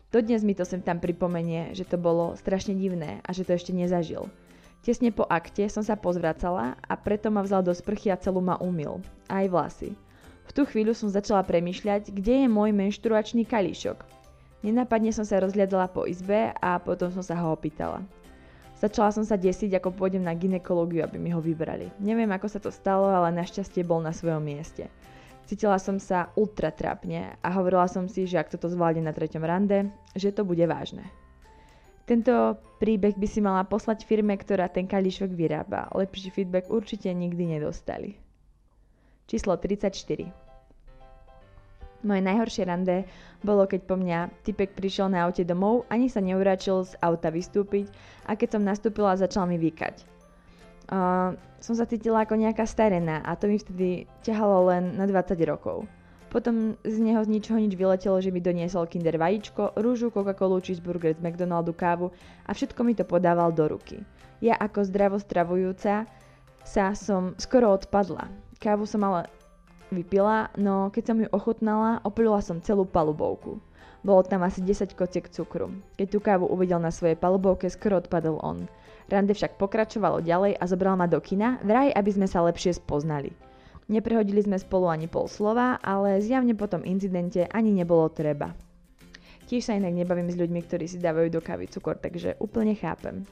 Dodnes 0.09 0.40
mi 0.40 0.57
to 0.57 0.64
sem 0.64 0.81
tam 0.81 0.99
pripomenie, 0.99 1.77
že 1.77 1.85
to 1.85 2.01
bolo 2.01 2.33
strašne 2.35 2.73
divné 2.73 3.21
a 3.23 3.31
že 3.37 3.45
to 3.45 3.55
ešte 3.55 3.77
nezažil. 3.77 4.33
Tesne 4.81 5.12
po 5.12 5.29
akte 5.29 5.69
som 5.69 5.85
sa 5.85 6.01
pozvracala 6.01 6.81
a 6.81 6.95
preto 6.97 7.29
ma 7.29 7.45
vzal 7.45 7.61
do 7.61 7.77
sprchy 7.77 8.09
a 8.09 8.16
celú 8.16 8.40
ma 8.40 8.57
umil. 8.57 9.05
Aj 9.29 9.45
vlasy. 9.45 9.93
V 10.49 10.51
tú 10.57 10.64
chvíľu 10.64 10.97
som 10.97 11.12
začala 11.12 11.45
premýšľať, 11.45 12.11
kde 12.11 12.43
je 12.43 12.49
môj 12.49 12.73
menštruačný 12.73 13.45
kalíšok. 13.45 14.20
Nenápadne 14.61 15.09
som 15.09 15.25
sa 15.25 15.40
rozhľadala 15.40 15.88
po 15.88 16.05
izbe 16.05 16.53
a 16.53 16.77
potom 16.77 17.09
som 17.09 17.25
sa 17.25 17.33
ho 17.40 17.57
opýtala. 17.57 18.05
Začala 18.81 19.12
som 19.12 19.25
sa 19.25 19.37
desiť, 19.37 19.77
ako 19.77 19.92
pôjdem 19.92 20.25
na 20.25 20.33
ginekológiu, 20.33 21.05
aby 21.05 21.20
mi 21.20 21.33
ho 21.33 21.40
vybrali. 21.40 21.92
Neviem, 22.01 22.33
ako 22.33 22.49
sa 22.49 22.61
to 22.61 22.73
stalo, 22.73 23.12
ale 23.12 23.29
našťastie 23.37 23.85
bol 23.85 24.01
na 24.01 24.12
svojom 24.12 24.40
mieste. 24.40 24.88
Cítila 25.44 25.77
som 25.77 26.01
sa 26.01 26.33
ultra 26.33 26.73
trápne 26.73 27.37
a 27.44 27.49
hovorila 27.57 27.85
som 27.88 28.09
si, 28.09 28.25
že 28.25 28.40
ak 28.40 28.53
toto 28.53 28.73
zvládne 28.73 29.05
na 29.05 29.12
treťom 29.12 29.44
rande, 29.44 29.88
že 30.16 30.33
to 30.33 30.49
bude 30.49 30.64
vážne. 30.64 31.05
Tento 32.09 32.57
príbeh 32.81 33.14
by 33.20 33.27
si 33.29 33.44
mala 33.44 33.68
poslať 33.68 34.09
firme, 34.09 34.33
ktorá 34.35 34.66
ten 34.73 34.88
kalíšok 34.88 35.31
vyrába. 35.31 35.92
Lepší 35.92 36.33
feedback 36.33 36.73
určite 36.73 37.12
nikdy 37.12 37.61
nedostali. 37.61 38.16
Číslo 39.29 39.55
34. 39.61 40.50
Moje 42.01 42.25
najhoršie 42.25 42.65
rande 42.65 43.05
bolo, 43.45 43.69
keď 43.69 43.81
po 43.85 43.97
mňa 44.01 44.45
typek 44.45 44.73
prišiel 44.73 45.13
na 45.13 45.29
aute 45.29 45.45
domov, 45.45 45.85
ani 45.93 46.09
sa 46.09 46.25
neuračil 46.25 46.89
z 46.89 46.97
auta 47.05 47.29
vystúpiť 47.29 47.93
a 48.25 48.37
keď 48.37 48.57
som 48.57 48.63
nastúpila, 48.65 49.21
začal 49.21 49.45
mi 49.45 49.61
vykať. 49.61 50.09
Uh, 50.91 51.37
som 51.61 51.77
sa 51.77 51.87
cítila 51.87 52.25
ako 52.25 52.41
nejaká 52.41 52.65
starená 52.65 53.23
a 53.23 53.37
to 53.37 53.47
mi 53.47 53.61
vtedy 53.61 54.09
ťahalo 54.25 54.73
len 54.73 54.97
na 54.97 55.05
20 55.05 55.39
rokov. 55.45 55.85
Potom 56.31 56.79
z 56.87 56.97
neho 57.03 57.21
z 57.27 57.29
ničoho 57.29 57.59
nič 57.59 57.75
vyletelo, 57.75 58.23
že 58.23 58.31
mi 58.31 58.39
doniesol 58.39 58.87
kinder 58.87 59.19
vajíčko, 59.19 59.75
rúžu, 59.77 60.15
Coca-Colu, 60.15 60.63
cheeseburger 60.63 61.19
z 61.19 61.21
McDonaldu, 61.21 61.75
kávu 61.75 62.15
a 62.47 62.51
všetko 62.55 62.81
mi 62.87 62.95
to 62.95 63.03
podával 63.03 63.51
do 63.51 63.67
ruky. 63.67 64.07
Ja 64.39 64.55
ako 64.57 64.87
zdravostravujúca 64.87 66.07
sa 66.63 66.85
som 66.95 67.35
skoro 67.37 67.75
odpadla. 67.75 68.31
Kávu 68.63 68.87
som 68.87 69.03
ale 69.05 69.27
vypila, 69.90 70.50
no 70.57 70.88
keď 70.94 71.03
som 71.07 71.18
ju 71.20 71.29
ochutnala, 71.31 72.03
opilila 72.07 72.40
som 72.40 72.62
celú 72.62 72.88
palubovku. 72.88 73.61
Bolo 74.00 74.24
tam 74.24 74.40
asi 74.42 74.64
10 74.64 74.96
kociek 74.96 75.29
cukru. 75.29 75.68
Keď 76.00 76.07
tú 76.09 76.18
kávu 76.24 76.48
uvidel 76.48 76.81
na 76.81 76.88
svojej 76.88 77.20
palubovke, 77.20 77.68
skoro 77.68 78.00
odpadol 78.00 78.40
on. 78.40 78.64
Rande 79.11 79.37
však 79.37 79.61
pokračovalo 79.61 80.24
ďalej 80.24 80.57
a 80.57 80.64
zobral 80.64 80.96
ma 80.96 81.05
do 81.05 81.20
kina, 81.20 81.61
vraj 81.61 81.92
aby 81.92 82.11
sme 82.14 82.24
sa 82.24 82.40
lepšie 82.40 82.81
spoznali. 82.81 83.35
Neprehodili 83.90 84.40
sme 84.40 84.57
spolu 84.57 84.87
ani 84.87 85.11
pol 85.11 85.26
slova, 85.26 85.76
ale 85.83 86.22
zjavne 86.22 86.55
po 86.55 86.70
tom 86.70 86.87
incidente 86.87 87.44
ani 87.50 87.74
nebolo 87.74 88.07
treba. 88.09 88.55
Tiež 89.50 89.66
sa 89.66 89.74
inak 89.74 89.98
nebavím 89.98 90.31
s 90.31 90.38
ľuďmi, 90.38 90.61
ktorí 90.62 90.87
si 90.87 91.03
dávajú 91.03 91.26
do 91.26 91.42
kávy 91.42 91.66
cukor, 91.66 91.98
takže 91.98 92.38
úplne 92.38 92.79
chápem. 92.79 93.26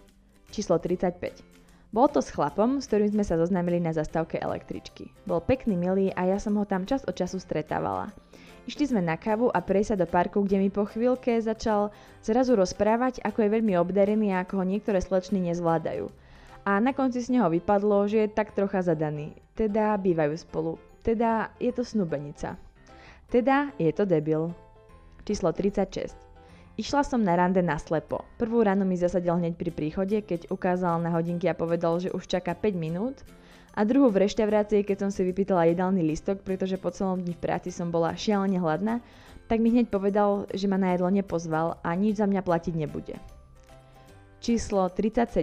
Číslo 0.51 0.83
35. 0.83 1.48
Bol 1.89 2.05
to 2.13 2.21
s 2.21 2.29
chlapom, 2.29 2.85
s 2.85 2.89
ktorým 2.93 3.17
sme 3.17 3.25
sa 3.25 3.41
zoznámili 3.41 3.81
na 3.81 3.97
zastávke 3.97 4.37
električky. 4.37 5.09
Bol 5.25 5.41
pekný, 5.41 5.73
milý 5.73 6.13
a 6.13 6.29
ja 6.29 6.37
som 6.37 6.53
ho 6.61 6.69
tam 6.69 6.85
čas 6.85 7.01
od 7.09 7.17
času 7.17 7.41
stretávala. 7.41 8.13
Išli 8.69 8.93
sme 8.93 9.01
na 9.01 9.17
kávu 9.17 9.49
a 9.49 9.65
prejsť 9.65 9.97
sa 9.97 10.01
do 10.05 10.05
parku, 10.05 10.45
kde 10.45 10.61
mi 10.61 10.69
po 10.69 10.85
chvíľke 10.85 11.41
začal 11.41 11.89
zrazu 12.21 12.61
rozprávať, 12.61 13.25
ako 13.25 13.41
je 13.41 13.55
veľmi 13.57 13.73
obdarený 13.81 14.37
a 14.37 14.45
ako 14.45 14.61
ho 14.61 14.65
niektoré 14.69 15.01
slečny 15.01 15.41
nezvládajú. 15.49 16.13
A 16.69 16.77
na 16.77 16.93
konci 16.93 17.25
z 17.25 17.33
neho 17.33 17.49
vypadlo, 17.49 18.05
že 18.05 18.29
je 18.29 18.37
tak 18.37 18.53
trocha 18.53 18.85
zadaný. 18.85 19.33
Teda 19.57 19.97
bývajú 19.97 20.37
spolu. 20.37 20.77
Teda 21.01 21.49
je 21.57 21.73
to 21.73 21.81
snubenica. 21.81 22.61
Teda 23.33 23.73
je 23.81 23.89
to 23.97 24.05
debil. 24.05 24.53
Číslo 25.25 25.57
36. 25.57 26.28
Išla 26.79 27.03
som 27.03 27.27
na 27.27 27.35
rande 27.35 27.59
na 27.59 27.75
slepo. 27.75 28.23
Prvú 28.39 28.63
ráno 28.63 28.87
mi 28.87 28.95
zasadil 28.95 29.35
hneď 29.35 29.59
pri 29.59 29.75
príchode, 29.75 30.23
keď 30.23 30.47
ukázal 30.47 31.03
na 31.03 31.11
hodinky 31.11 31.51
a 31.51 31.59
povedal, 31.59 31.99
že 31.99 32.15
už 32.15 32.31
čaká 32.31 32.55
5 32.55 32.79
minút. 32.79 33.19
A 33.75 33.83
druhú 33.83 34.15
v 34.15 34.23
reštaurácii, 34.23 34.87
keď 34.87 35.03
som 35.03 35.11
si 35.11 35.27
vypýtala 35.27 35.67
jedálny 35.75 36.07
listok, 36.07 36.39
pretože 36.47 36.79
po 36.79 36.95
celom 36.95 37.19
dni 37.19 37.35
v 37.35 37.43
práci 37.43 37.75
som 37.75 37.91
bola 37.91 38.15
šialene 38.15 38.63
hladná, 38.63 39.03
tak 39.51 39.59
mi 39.59 39.75
hneď 39.75 39.91
povedal, 39.91 40.47
že 40.55 40.71
ma 40.71 40.79
na 40.79 40.95
jedlo 40.95 41.11
nepozval 41.11 41.83
a 41.83 41.99
nič 41.99 42.23
za 42.23 42.31
mňa 42.31 42.47
platiť 42.47 42.75
nebude. 42.79 43.19
Číslo 44.39 44.87
37. 44.87 45.35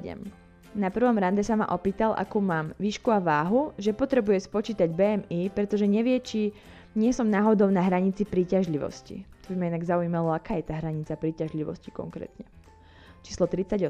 Na 0.72 0.88
prvom 0.88 1.20
rande 1.20 1.44
sa 1.44 1.60
ma 1.60 1.68
opýtal, 1.68 2.16
akú 2.16 2.40
mám 2.40 2.72
výšku 2.80 3.12
a 3.12 3.20
váhu, 3.20 3.76
že 3.76 3.92
potrebuje 3.92 4.48
spočítať 4.48 4.88
BMI, 4.88 5.52
pretože 5.52 5.84
nevie, 5.84 6.16
či 6.24 6.56
nie 6.96 7.12
som 7.12 7.28
náhodou 7.28 7.68
na 7.68 7.84
hranici 7.84 8.24
príťažlivosti. 8.24 9.35
To 9.46 9.54
by 9.54 9.62
ma 9.62 9.70
inak 9.70 9.86
zaujímalo, 9.86 10.34
aká 10.34 10.58
je 10.58 10.66
tá 10.66 10.82
hranica 10.82 11.14
príťažlivosti 11.14 11.94
konkrétne. 11.94 12.50
Číslo 13.22 13.46
38. 13.46 13.86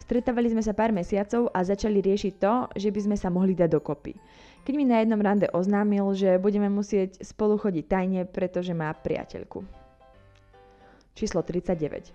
Stretávali 0.00 0.48
sme 0.48 0.64
sa 0.64 0.72
pár 0.72 0.96
mesiacov 0.96 1.52
a 1.52 1.60
začali 1.60 2.00
riešiť 2.00 2.32
to, 2.40 2.72
že 2.78 2.88
by 2.88 3.00
sme 3.04 3.16
sa 3.20 3.28
mohli 3.28 3.52
dať 3.52 3.68
dokopy. 3.68 4.16
Keď 4.64 4.74
mi 4.78 4.88
na 4.88 5.02
jednom 5.02 5.20
rande 5.20 5.50
oznámil, 5.52 6.08
že 6.16 6.40
budeme 6.40 6.72
musieť 6.72 7.20
spolu 7.20 7.58
chodiť 7.60 7.84
tajne, 7.84 8.22
pretože 8.24 8.72
má 8.72 8.88
priateľku. 8.96 9.66
Číslo 11.12 11.44
39. 11.44 12.12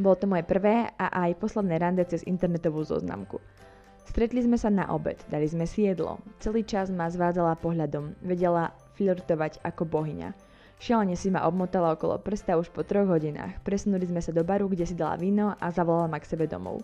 Bolo 0.00 0.16
to 0.16 0.26
moje 0.26 0.42
prvé 0.48 0.88
a 0.96 1.28
aj 1.28 1.38
posledné 1.38 1.76
rande 1.76 2.02
cez 2.08 2.24
internetovú 2.24 2.80
zoznamku. 2.82 3.36
Stretli 4.08 4.42
sme 4.42 4.56
sa 4.56 4.72
na 4.72 4.88
obed, 4.90 5.20
dali 5.28 5.46
sme 5.46 5.68
si 5.68 5.86
jedlo. 5.86 6.18
Celý 6.42 6.66
čas 6.66 6.90
ma 6.90 7.06
zvádzala 7.06 7.60
pohľadom, 7.60 8.16
vedela 8.24 8.72
flirtovať 8.98 9.60
ako 9.62 9.86
bohyňa. 9.86 10.51
Šialene 10.82 11.14
si 11.14 11.30
ma 11.30 11.46
obmotala 11.46 11.94
okolo 11.94 12.18
prsta 12.18 12.58
už 12.58 12.74
po 12.74 12.82
troch 12.82 13.06
hodinách. 13.06 13.62
Presunuli 13.62 14.02
sme 14.02 14.18
sa 14.18 14.34
do 14.34 14.42
baru, 14.42 14.66
kde 14.66 14.82
si 14.82 14.98
dala 14.98 15.14
víno 15.14 15.54
a 15.54 15.70
zavolala 15.70 16.10
ma 16.10 16.18
k 16.18 16.26
sebe 16.26 16.50
domov. 16.50 16.82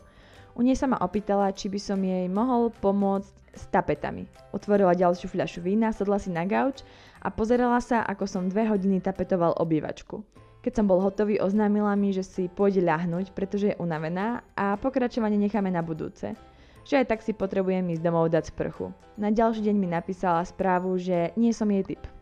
U 0.54 0.62
nej 0.62 0.78
sa 0.78 0.86
ma 0.86 1.02
opýtala, 1.02 1.50
či 1.50 1.66
by 1.66 1.82
som 1.82 1.98
jej 1.98 2.30
mohol 2.30 2.70
pomôcť 2.78 3.34
s 3.58 3.66
tapetami. 3.74 4.30
Otvorila 4.54 4.94
ďalšiu 4.94 5.34
fľašu 5.34 5.66
vína, 5.66 5.90
sadla 5.90 6.22
si 6.22 6.30
na 6.30 6.46
gauč 6.46 6.86
a 7.18 7.34
pozerala 7.34 7.82
sa, 7.82 8.06
ako 8.06 8.22
som 8.30 8.46
dve 8.46 8.70
hodiny 8.70 9.02
tapetoval 9.02 9.58
obývačku. 9.58 10.22
Keď 10.62 10.72
som 10.78 10.86
bol 10.86 11.02
hotový, 11.02 11.42
oznámila 11.42 11.90
mi, 11.98 12.14
že 12.14 12.22
si 12.22 12.46
pôjde 12.46 12.86
ľahnuť, 12.86 13.34
pretože 13.34 13.74
je 13.74 13.80
unavená 13.82 14.46
a 14.54 14.78
pokračovanie 14.78 15.42
necháme 15.42 15.74
na 15.74 15.82
budúce. 15.82 16.38
Že 16.86 17.02
aj 17.02 17.06
tak 17.10 17.20
si 17.26 17.34
potrebujem 17.34 17.90
ísť 17.90 18.06
domov 18.06 18.30
dať 18.30 18.54
sprchu. 18.54 18.94
Na 19.18 19.34
ďalší 19.34 19.66
deň 19.66 19.74
mi 19.74 19.90
napísala 19.90 20.46
správu, 20.46 20.94
že 21.02 21.34
nie 21.34 21.50
som 21.50 21.66
jej 21.66 21.82
typ. 21.82 22.17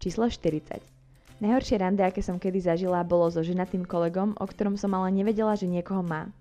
Číslo 0.00 0.32
40. 0.32 0.80
Najhoršie 1.44 1.76
rande, 1.76 2.00
aké 2.00 2.24
som 2.24 2.40
kedy 2.40 2.64
zažila, 2.64 3.04
bolo 3.04 3.28
so 3.28 3.44
ženatým 3.44 3.84
kolegom, 3.84 4.32
o 4.40 4.48
ktorom 4.48 4.80
som 4.80 4.96
ale 4.96 5.12
nevedela, 5.12 5.52
že 5.52 5.68
niekoho 5.68 6.00
má. 6.00 6.32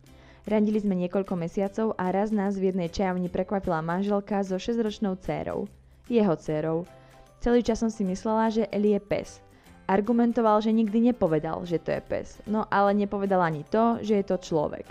Randili 0.47 0.79
sme 0.79 0.95
niekoľko 0.95 1.35
mesiacov 1.35 1.91
a 1.99 2.07
raz 2.07 2.31
nás 2.31 2.55
v 2.55 2.71
jednej 2.71 2.87
čajovni 2.87 3.27
prekvapila 3.27 3.83
manželka 3.83 4.39
so 4.47 4.55
6-ročnou 4.55 5.19
dcérou. 5.19 5.67
Jeho 6.07 6.39
dcérou. 6.39 6.87
Celý 7.43 7.59
čas 7.59 7.83
som 7.83 7.91
si 7.91 8.07
myslela, 8.07 8.47
že 8.47 8.63
Eli 8.71 8.95
je 8.95 9.01
pes. 9.03 9.43
Argumentoval, 9.91 10.63
že 10.63 10.71
nikdy 10.71 11.11
nepovedal, 11.11 11.67
že 11.67 11.83
to 11.83 11.91
je 11.91 11.99
pes, 11.99 12.39
no 12.47 12.63
ale 12.71 12.95
nepovedal 12.95 13.43
ani 13.43 13.67
to, 13.67 13.99
že 13.99 14.23
je 14.23 14.25
to 14.25 14.39
človek. 14.39 14.87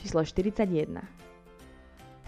Číslo 0.00 0.24
41. 0.24 0.64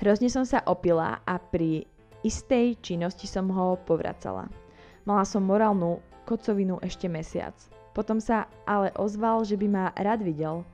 Hrozne 0.04 0.28
som 0.28 0.44
sa 0.44 0.60
opila 0.68 1.24
a 1.24 1.40
pri 1.40 1.88
istej 2.20 2.76
činnosti 2.84 3.24
som 3.24 3.48
ho 3.48 3.80
povracala. 3.88 4.63
Mala 5.05 5.29
som 5.29 5.45
morálnu 5.45 6.01
kocovinu 6.25 6.81
ešte 6.81 7.12
mesiac. 7.12 7.53
Potom 7.93 8.19
sa 8.19 8.49
ale 8.64 8.88
ozval, 8.97 9.45
že 9.45 9.55
by 9.61 9.67
ma 9.69 9.85
rád 10.01 10.25
videl. 10.25 10.64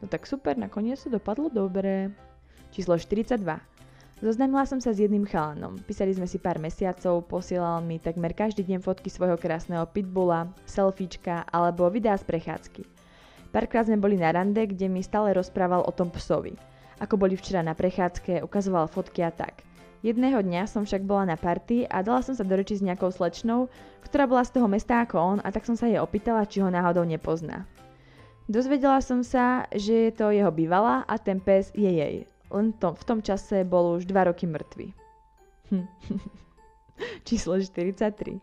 No 0.00 0.06
tak 0.06 0.30
super, 0.30 0.54
nakoniec 0.54 1.02
to 1.02 1.10
dopadlo 1.10 1.50
dobre. 1.50 2.14
Číslo 2.70 2.94
42. 2.94 3.42
Zoznámila 4.22 4.62
som 4.62 4.78
sa 4.78 4.94
s 4.94 5.00
jedným 5.02 5.26
chalanom. 5.26 5.80
Písali 5.82 6.14
sme 6.14 6.30
si 6.30 6.38
pár 6.38 6.62
mesiacov, 6.62 7.26
posielal 7.26 7.82
mi 7.82 7.98
takmer 7.98 8.30
každý 8.30 8.62
deň 8.62 8.78
fotky 8.84 9.10
svojho 9.10 9.34
krásneho 9.40 9.82
pitbulla, 9.90 10.52
selfiečka 10.68 11.48
alebo 11.50 11.90
videá 11.90 12.14
z 12.14 12.28
prechádzky. 12.30 12.84
Párkrát 13.50 13.90
sme 13.90 13.98
boli 13.98 14.14
na 14.14 14.30
rande, 14.30 14.62
kde 14.70 14.86
mi 14.86 15.02
stále 15.02 15.34
rozprával 15.34 15.82
o 15.82 15.90
tom 15.90 16.14
psovi. 16.14 16.54
Ako 17.02 17.18
boli 17.18 17.34
včera 17.34 17.64
na 17.64 17.74
prechádzke, 17.74 18.44
ukazoval 18.44 18.86
fotky 18.86 19.26
a 19.26 19.34
tak. 19.34 19.66
Jedného 20.00 20.40
dňa 20.40 20.64
som 20.64 20.88
však 20.88 21.04
bola 21.04 21.28
na 21.28 21.36
party 21.36 21.84
a 21.84 22.00
dala 22.00 22.24
som 22.24 22.32
sa 22.32 22.40
do 22.40 22.56
reči 22.56 22.80
s 22.80 22.84
nejakou 22.84 23.12
slečnou, 23.12 23.68
ktorá 24.00 24.24
bola 24.24 24.40
z 24.40 24.56
toho 24.56 24.64
mesta 24.64 25.04
ako 25.04 25.16
on 25.20 25.38
a 25.44 25.52
tak 25.52 25.68
som 25.68 25.76
sa 25.76 25.92
jej 25.92 26.00
opýtala, 26.00 26.48
či 26.48 26.64
ho 26.64 26.72
náhodou 26.72 27.04
nepozná. 27.04 27.68
Dozvedela 28.48 29.04
som 29.04 29.20
sa, 29.20 29.68
že 29.70 30.08
je 30.08 30.12
to 30.16 30.32
jeho 30.32 30.48
bývala 30.48 31.04
a 31.04 31.14
ten 31.20 31.36
pes 31.38 31.68
je 31.76 31.86
jej. 31.86 32.24
Len 32.50 32.72
to, 32.80 32.96
v 32.96 33.04
tom 33.06 33.20
čase 33.20 33.62
bol 33.62 34.00
už 34.00 34.08
2 34.08 34.28
roky 34.32 34.48
mŕtvy. 34.48 34.90
Číslo 37.28 37.60
43. 37.60 38.40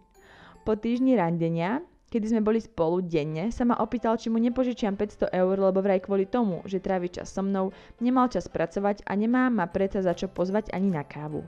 Po 0.63 0.73
týždni 0.77 1.17
randenia, 1.17 1.81
kedy 2.07 2.25
sme 2.31 2.41
boli 2.43 2.63
spolu 2.63 3.03
denne, 3.03 3.51
sa 3.51 3.67
ma 3.67 3.75
opýtal, 3.83 4.15
či 4.15 4.31
mu 4.31 4.39
nepožičiam 4.39 4.95
500 4.95 5.27
eur, 5.35 5.55
lebo 5.59 5.83
vraj 5.83 5.99
kvôli 5.99 6.23
tomu, 6.23 6.63
že 6.63 6.79
trávi 6.79 7.11
čas 7.11 7.31
so 7.31 7.43
mnou, 7.43 7.75
nemal 7.99 8.31
čas 8.31 8.47
pracovať 8.47 9.03
a 9.03 9.11
nemá 9.15 9.51
ma 9.51 9.67
predsa 9.67 9.99
za 9.99 10.15
čo 10.15 10.31
pozvať 10.31 10.71
ani 10.71 10.87
na 10.91 11.03
kávu. 11.03 11.43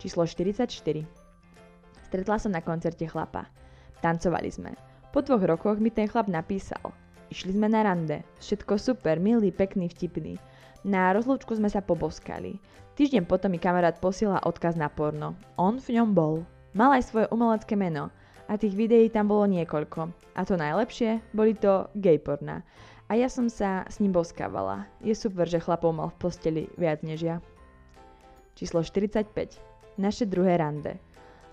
Číslo 0.00 0.24
44. 0.24 0.66
Stretla 2.08 2.36
som 2.40 2.52
na 2.52 2.64
koncerte 2.64 3.04
chlapa. 3.06 3.48
Tancovali 4.00 4.50
sme. 4.50 4.72
Po 5.12 5.20
dvoch 5.20 5.44
rokoch 5.44 5.78
mi 5.78 5.92
ten 5.92 6.08
chlap 6.08 6.26
napísal. 6.26 6.92
Išli 7.28 7.56
sme 7.56 7.68
na 7.68 7.84
rande. 7.84 8.24
Všetko 8.40 8.76
super, 8.80 9.20
milý, 9.20 9.52
pekný, 9.52 9.88
vtipný. 9.92 10.36
Na 10.82 11.12
rozlúčku 11.14 11.54
sme 11.54 11.70
sa 11.70 11.84
poboskali. 11.84 12.58
Týždeň 12.98 13.24
potom 13.24 13.52
mi 13.52 13.60
kamarát 13.60 13.96
posiela 14.00 14.42
odkaz 14.44 14.76
na 14.76 14.90
porno. 14.90 15.38
On 15.56 15.78
v 15.78 15.88
ňom 15.96 16.12
bol. 16.12 16.44
Mal 16.76 16.98
aj 16.98 17.08
svoje 17.08 17.26
umelecké 17.30 17.76
meno 17.76 18.12
a 18.52 18.60
tých 18.60 18.76
videí 18.76 19.08
tam 19.08 19.32
bolo 19.32 19.48
niekoľko. 19.48 20.12
A 20.36 20.44
to 20.44 20.60
najlepšie, 20.60 21.24
boli 21.32 21.56
to 21.56 21.88
gay 21.96 22.20
porna. 22.20 22.60
A 23.08 23.16
ja 23.16 23.32
som 23.32 23.48
sa 23.48 23.88
s 23.88 23.96
ním 23.96 24.12
boskávala. 24.12 24.84
Je 25.00 25.16
super, 25.16 25.48
že 25.48 25.56
chlapov 25.56 25.96
mal 25.96 26.12
v 26.12 26.20
posteli 26.20 26.62
viac 26.76 27.00
než 27.00 27.24
ja. 27.24 27.36
Číslo 28.52 28.84
45. 28.84 29.56
Naše 29.96 30.28
druhé 30.28 30.60
rande. 30.60 31.00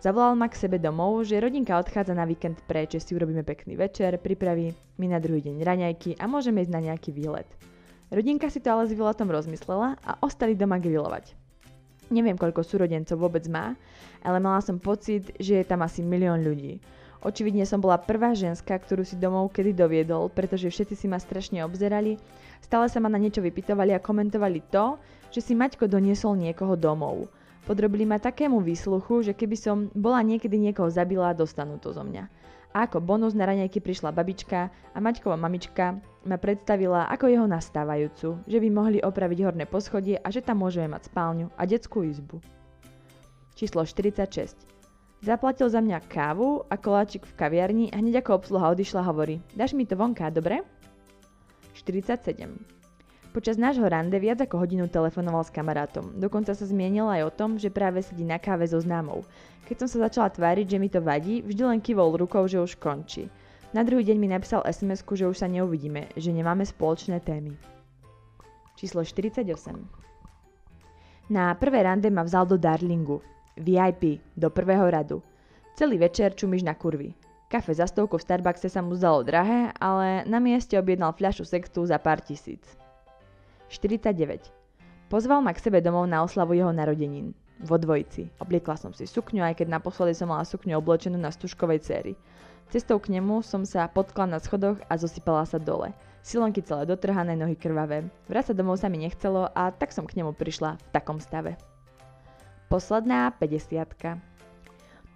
Zavolal 0.03 0.35
ma 0.35 0.51
k 0.51 0.59
sebe 0.59 0.75
domov, 0.79 1.23
že 1.27 1.39
rodinka 1.39 1.79
odchádza 1.79 2.15
na 2.15 2.27
víkend 2.27 2.59
preč, 2.67 2.95
že 2.95 3.03
si 3.03 3.11
urobíme 3.15 3.47
pekný 3.47 3.79
večer, 3.79 4.19
pripraví 4.19 4.75
mi 4.99 5.07
na 5.07 5.19
druhý 5.23 5.43
deň 5.43 5.63
raňajky 5.63 6.19
a 6.19 6.27
môžeme 6.27 6.63
ísť 6.63 6.71
na 6.75 6.83
nejaký 6.91 7.15
výlet. 7.15 7.47
Rodinka 8.11 8.51
si 8.51 8.59
to 8.59 8.75
ale 8.75 8.87
s 8.87 8.95
výletom 8.95 9.27
rozmyslela 9.31 9.99
a 10.03 10.19
ostali 10.19 10.55
doma 10.55 10.79
grilovať. 10.79 11.38
Neviem, 12.09 12.37
koľko 12.37 12.65
súrodencov 12.65 13.21
vôbec 13.21 13.45
má, 13.45 13.77
ale 14.25 14.41
mala 14.41 14.59
som 14.65 14.81
pocit, 14.81 15.29
že 15.37 15.61
je 15.61 15.65
tam 15.65 15.85
asi 15.85 16.01
milión 16.01 16.41
ľudí. 16.41 16.81
Očividne 17.19 17.67
som 17.67 17.83
bola 17.83 17.99
prvá 17.99 18.31
ženská, 18.31 18.79
ktorú 18.79 19.03
si 19.03 19.19
domov 19.19 19.51
kedy 19.51 19.75
doviedol, 19.75 20.31
pretože 20.31 20.71
všetci 20.71 20.95
si 20.95 21.05
ma 21.11 21.19
strašne 21.19 21.61
obzerali, 21.67 22.15
stále 22.63 22.87
sa 22.87 23.03
ma 23.03 23.11
na 23.11 23.19
niečo 23.19 23.43
vypitovali 23.43 23.91
a 23.91 23.99
komentovali 23.99 24.63
to, 24.71 24.95
že 25.29 25.43
si 25.43 25.53
Maťko 25.53 25.91
doniesol 25.91 26.39
niekoho 26.39 26.79
domov. 26.79 27.27
Podrobili 27.67 28.07
ma 28.07 28.17
takému 28.17 28.63
výsluchu, 28.63 29.21
že 29.21 29.35
keby 29.35 29.55
som 29.59 29.77
bola 29.91 30.23
niekedy 30.23 30.55
niekoho 30.55 30.87
zabila, 30.87 31.35
dostanú 31.35 31.75
to 31.77 31.91
zo 31.91 32.01
mňa. 32.07 32.25
A 32.69 32.85
ako 32.85 33.01
bonus 33.01 33.33
na 33.33 33.49
raňajky 33.49 33.81
prišla 33.81 34.13
babička 34.13 34.69
a 34.69 34.97
Maťková 35.01 35.33
mamička 35.33 35.97
ma 36.25 36.37
predstavila 36.37 37.09
ako 37.09 37.25
jeho 37.25 37.47
nastávajúcu, 37.49 38.45
že 38.45 38.57
by 38.61 38.69
mohli 38.69 38.97
opraviť 39.01 39.39
horné 39.41 39.65
poschodie 39.65 40.21
a 40.21 40.29
že 40.29 40.45
tam 40.45 40.61
môžeme 40.61 40.93
mať 40.93 41.09
spálňu 41.09 41.49
a 41.57 41.65
detskú 41.65 42.05
izbu. 42.05 42.37
Číslo 43.57 43.81
46. 43.83 44.53
Zaplatil 45.19 45.67
za 45.67 45.83
mňa 45.83 45.99
kávu 46.07 46.63
a 46.69 46.79
koláčik 46.79 47.27
v 47.27 47.35
kaviarni 47.35 47.85
a 47.91 47.99
hneď 47.99 48.23
ako 48.23 48.39
obsluha 48.39 48.71
odišla 48.71 49.03
hovorí 49.03 49.43
Dáš 49.51 49.75
mi 49.75 49.83
to 49.83 49.99
vonká, 49.99 50.31
dobre? 50.31 50.63
47. 51.75 52.78
Počas 53.29 53.61
nášho 53.61 53.85
rande 53.85 54.17
viac 54.17 54.41
ako 54.41 54.57
hodinu 54.57 54.89
telefonoval 54.89 55.45
s 55.45 55.53
kamarátom. 55.53 56.17
Dokonca 56.17 56.57
sa 56.57 56.65
zmienil 56.65 57.05
aj 57.05 57.21
o 57.29 57.35
tom, 57.35 57.61
že 57.61 57.69
práve 57.69 58.01
sedí 58.01 58.25
na 58.25 58.41
káve 58.41 58.65
so 58.65 58.81
známou. 58.81 59.21
Keď 59.69 59.85
som 59.85 59.87
sa 59.87 60.09
začala 60.09 60.33
tváriť, 60.33 60.65
že 60.65 60.81
mi 60.81 60.89
to 60.89 60.97
vadí, 60.97 61.45
vždy 61.45 61.61
len 61.61 61.77
kývol 61.77 62.17
rukou, 62.17 62.49
že 62.49 62.57
už 62.57 62.81
končí. 62.81 63.29
Na 63.69 63.85
druhý 63.85 64.01
deň 64.01 64.17
mi 64.17 64.33
napísal 64.33 64.65
sms 64.65 65.05
že 65.05 65.29
už 65.29 65.37
sa 65.37 65.45
neuvidíme, 65.45 66.09
že 66.17 66.33
nemáme 66.33 66.65
spoločné 66.65 67.21
témy. 67.21 67.53
Číslo 68.73 69.05
48. 69.05 69.45
Na 71.29 71.53
prvé 71.53 71.85
rande 71.85 72.09
ma 72.09 72.25
vzal 72.25 72.49
do 72.49 72.57
Darlingu. 72.57 73.21
VIP, 73.61 74.25
do 74.33 74.49
prvého 74.49 74.89
radu. 74.89 75.21
Celý 75.77 76.01
večer 76.01 76.33
čumiš 76.33 76.65
na 76.65 76.73
kurvy. 76.73 77.13
Kafe 77.45 77.77
za 77.77 77.85
stovku 77.85 78.17
v 78.17 78.25
Starbuckse 78.25 78.73
sa 78.73 78.81
mu 78.81 78.97
zdalo 78.97 79.21
drahé, 79.21 79.69
ale 79.77 80.25
na 80.25 80.41
mieste 80.41 80.73
objednal 80.81 81.13
fľašu 81.13 81.45
sextu 81.45 81.85
za 81.85 82.01
pár 82.01 82.25
tisíc. 82.25 82.65
49. 83.69 84.49
Pozval 85.09 85.41
ma 85.41 85.53
k 85.53 85.61
sebe 85.61 85.81
domov 85.81 86.09
na 86.09 86.25
oslavu 86.25 86.57
jeho 86.57 86.73
narodenín. 86.73 87.33
Vo 87.59 87.75
dvojici. 87.75 88.29
Obliekla 88.39 88.79
som 88.79 88.95
si 88.95 89.03
sukňu, 89.03 89.43
aj 89.43 89.61
keď 89.61 89.67
naposledy 89.77 90.15
som 90.15 90.31
mala 90.31 90.47
sukňu 90.47 90.79
oblečenú 90.79 91.19
na 91.19 91.27
stužkovej 91.27 91.79
céry. 91.83 92.13
Cestou 92.69 93.01
k 93.01 93.09
nemu 93.17 93.41
som 93.41 93.65
sa 93.65 93.89
potkla 93.89 94.29
na 94.29 94.37
schodoch 94.37 94.77
a 94.85 94.93
zosypala 94.95 95.43
sa 95.43 95.57
dole. 95.57 95.89
Silonky 96.21 96.61
celé 96.61 96.85
dotrhané, 96.85 97.33
nohy 97.33 97.57
krvavé. 97.57 98.05
Vrácať 98.29 98.53
domov 98.53 98.77
sa 98.77 98.87
mi 98.87 99.01
nechcelo 99.01 99.49
a 99.51 99.73
tak 99.73 99.89
som 99.89 100.05
k 100.05 100.21
nemu 100.21 100.37
prišla 100.37 100.77
v 100.77 100.89
takom 100.93 101.17
stave. 101.17 101.57
Posledná 102.69 103.33
50 103.33 103.81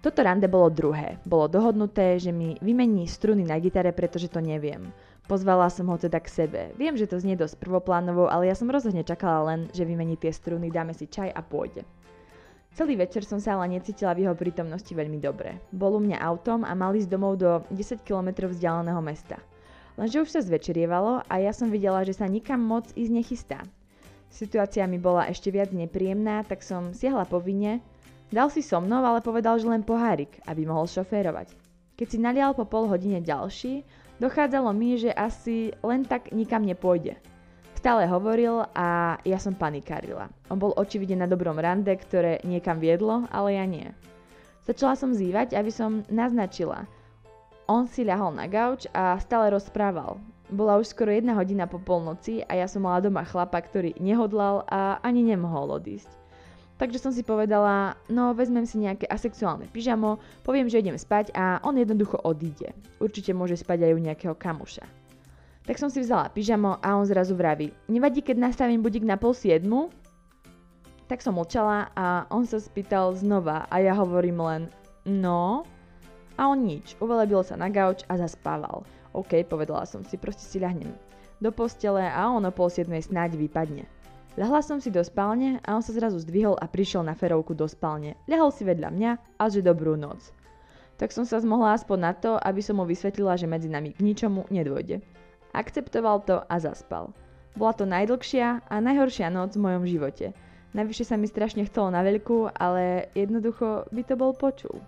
Toto 0.02 0.20
rande 0.20 0.50
bolo 0.50 0.68
druhé. 0.74 1.22
Bolo 1.22 1.46
dohodnuté, 1.46 2.18
že 2.18 2.34
mi 2.34 2.58
vymení 2.58 3.06
struny 3.06 3.46
na 3.46 3.62
gitare, 3.62 3.94
pretože 3.94 4.26
to 4.26 4.42
neviem. 4.42 4.90
Pozvala 5.24 5.72
som 5.72 5.88
ho 5.88 5.96
teda 5.96 6.20
k 6.20 6.28
sebe. 6.28 6.60
Viem, 6.76 7.00
že 7.00 7.08
to 7.08 7.16
znie 7.16 7.32
dosť 7.32 7.56
prvoplánovo, 7.56 8.28
ale 8.28 8.52
ja 8.52 8.52
som 8.52 8.68
rozhodne 8.68 9.00
čakala 9.08 9.56
len, 9.56 9.60
že 9.72 9.88
vymení 9.88 10.20
tie 10.20 10.28
struny, 10.28 10.68
dáme 10.68 10.92
si 10.92 11.08
čaj 11.08 11.32
a 11.32 11.40
pôjde. 11.40 11.80
Celý 12.76 12.98
večer 12.98 13.24
som 13.24 13.40
sa 13.40 13.56
ale 13.56 13.72
necítila 13.72 14.12
v 14.12 14.28
jeho 14.28 14.36
prítomnosti 14.36 14.90
veľmi 14.90 15.22
dobre. 15.22 15.56
Bol 15.72 15.96
u 15.96 16.02
mňa 16.02 16.20
autom 16.20 16.66
a 16.66 16.76
mal 16.76 16.92
ísť 16.92 17.08
domov 17.08 17.40
do 17.40 17.62
10 17.72 18.04
km 18.04 18.50
vzdialeného 18.50 18.98
mesta. 19.00 19.40
Lenže 19.94 20.26
už 20.26 20.30
sa 20.34 20.42
zvečerievalo 20.42 21.22
a 21.24 21.34
ja 21.38 21.54
som 21.54 21.70
videla, 21.70 22.02
že 22.02 22.18
sa 22.18 22.26
nikam 22.26 22.58
moc 22.58 22.90
ísť 22.98 23.12
nechystá. 23.14 23.62
Situácia 24.26 24.84
mi 24.90 24.98
bola 24.98 25.30
ešte 25.30 25.54
viac 25.54 25.70
nepríjemná, 25.70 26.42
tak 26.42 26.66
som 26.66 26.90
siahla 26.90 27.24
po 27.30 27.38
vine. 27.38 27.78
Dal 28.34 28.50
si 28.50 28.60
so 28.60 28.82
mnou, 28.82 29.06
ale 29.06 29.22
povedal, 29.22 29.54
že 29.62 29.70
len 29.70 29.86
pohárik, 29.86 30.42
aby 30.50 30.66
mohol 30.66 30.90
šoférovať. 30.90 31.54
Keď 31.94 32.06
si 32.10 32.18
nalial 32.18 32.58
po 32.58 32.66
pol 32.66 32.90
hodine 32.90 33.22
ďalší, 33.22 33.86
dochádzalo 34.18 34.70
mi, 34.74 34.98
že 34.98 35.14
asi 35.14 35.72
len 35.82 36.04
tak 36.06 36.30
nikam 36.34 36.62
nepôjde. 36.62 37.16
Stále 37.78 38.08
hovoril 38.08 38.64
a 38.72 39.20
ja 39.28 39.36
som 39.36 39.52
panikárila. 39.52 40.32
On 40.48 40.56
bol 40.56 40.72
očividne 40.72 41.20
na 41.20 41.28
dobrom 41.28 41.60
rande, 41.60 41.92
ktoré 41.92 42.40
niekam 42.40 42.80
viedlo, 42.80 43.28
ale 43.28 43.60
ja 43.60 43.64
nie. 43.68 43.92
Začala 44.64 44.96
som 44.96 45.12
zývať, 45.12 45.52
aby 45.52 45.68
som 45.68 46.00
naznačila. 46.08 46.88
On 47.68 47.84
si 47.84 48.00
ľahol 48.04 48.32
na 48.32 48.48
gauč 48.48 48.88
a 48.96 49.20
stále 49.20 49.52
rozprával. 49.52 50.16
Bola 50.48 50.80
už 50.80 50.96
skoro 50.96 51.12
jedna 51.12 51.36
hodina 51.36 51.68
po 51.68 51.76
polnoci 51.76 52.40
a 52.48 52.56
ja 52.56 52.64
som 52.64 52.88
mala 52.88 53.04
doma 53.04 53.24
chlapa, 53.28 53.60
ktorý 53.60 53.96
nehodlal 54.00 54.64
a 54.68 55.00
ani 55.04 55.20
nemohol 55.20 55.76
odísť. 55.76 56.23
Takže 56.74 56.98
som 56.98 57.14
si 57.14 57.22
povedala, 57.22 57.94
no 58.10 58.34
vezmem 58.34 58.66
si 58.66 58.82
nejaké 58.82 59.06
asexuálne 59.06 59.70
pyžamo, 59.70 60.18
poviem, 60.42 60.66
že 60.66 60.82
idem 60.82 60.98
spať 60.98 61.30
a 61.30 61.62
on 61.62 61.78
jednoducho 61.78 62.18
odíde. 62.26 62.74
Určite 62.98 63.30
môže 63.30 63.54
spať 63.54 63.86
aj 63.86 63.92
u 63.94 64.00
nejakého 64.02 64.34
kamuša. 64.34 64.82
Tak 65.64 65.78
som 65.78 65.88
si 65.88 66.02
vzala 66.02 66.34
pyžamo 66.34 66.82
a 66.82 66.88
on 66.98 67.06
zrazu 67.06 67.38
vraví, 67.38 67.70
nevadí, 67.86 68.20
keď 68.20 68.50
nastavím 68.50 68.82
budík 68.82 69.06
na 69.06 69.14
pol 69.14 69.32
siedmu? 69.32 69.88
Tak 71.06 71.22
som 71.22 71.38
mlčala 71.38 71.94
a 71.94 72.26
on 72.28 72.42
sa 72.42 72.58
spýtal 72.58 73.14
znova 73.14 73.70
a 73.70 73.78
ja 73.78 73.94
hovorím 73.94 74.42
len, 74.42 74.62
no? 75.06 75.62
A 76.34 76.50
on 76.50 76.66
nič, 76.66 76.98
uvelebil 76.98 77.40
sa 77.46 77.54
na 77.54 77.70
gauč 77.70 78.02
a 78.10 78.18
zaspával. 78.18 78.82
OK, 79.14 79.46
povedala 79.46 79.86
som 79.86 80.02
si, 80.02 80.18
proste 80.18 80.42
si 80.42 80.58
ľahnem 80.58 80.90
do 81.44 81.50
postele 81.52 82.02
a 82.02 82.24
on 82.32 82.44
o 82.48 82.52
pol 82.54 82.72
siedmej 82.72 83.04
snáď 83.04 83.36
vypadne. 83.36 83.84
Ľahla 84.34 84.66
som 84.66 84.82
si 84.82 84.90
do 84.90 84.98
spálne 84.98 85.62
a 85.62 85.78
on 85.78 85.82
sa 85.84 85.94
zrazu 85.94 86.18
zdvihol 86.18 86.58
a 86.58 86.66
prišiel 86.66 87.06
na 87.06 87.14
ferovku 87.14 87.54
do 87.54 87.70
spálne. 87.70 88.18
Ľahol 88.26 88.50
si 88.50 88.66
vedľa 88.66 88.90
mňa 88.90 89.10
a 89.38 89.44
že 89.46 89.62
dobrú 89.62 89.94
noc. 89.94 90.34
Tak 90.98 91.14
som 91.14 91.22
sa 91.22 91.38
zmohla 91.38 91.78
aspoň 91.78 91.98
na 92.02 92.12
to, 92.18 92.34
aby 92.42 92.58
som 92.58 92.82
mu 92.82 92.84
vysvetlila, 92.86 93.38
že 93.38 93.46
medzi 93.46 93.70
nami 93.70 93.94
k 93.94 94.02
ničomu 94.02 94.50
nedôjde. 94.50 95.06
Akceptoval 95.54 96.26
to 96.26 96.42
a 96.50 96.56
zaspal. 96.58 97.14
Bola 97.54 97.78
to 97.78 97.86
najdlhšia 97.86 98.66
a 98.66 98.74
najhoršia 98.82 99.30
noc 99.30 99.54
v 99.54 99.64
mojom 99.70 99.86
živote. 99.86 100.34
Najvyššie 100.74 101.06
sa 101.06 101.14
mi 101.14 101.30
strašne 101.30 101.62
chcelo 101.70 101.94
na 101.94 102.02
veľkú, 102.02 102.50
ale 102.58 103.06
jednoducho 103.14 103.86
by 103.94 104.02
to 104.02 104.18
bol 104.18 104.34
počul. 104.34 104.82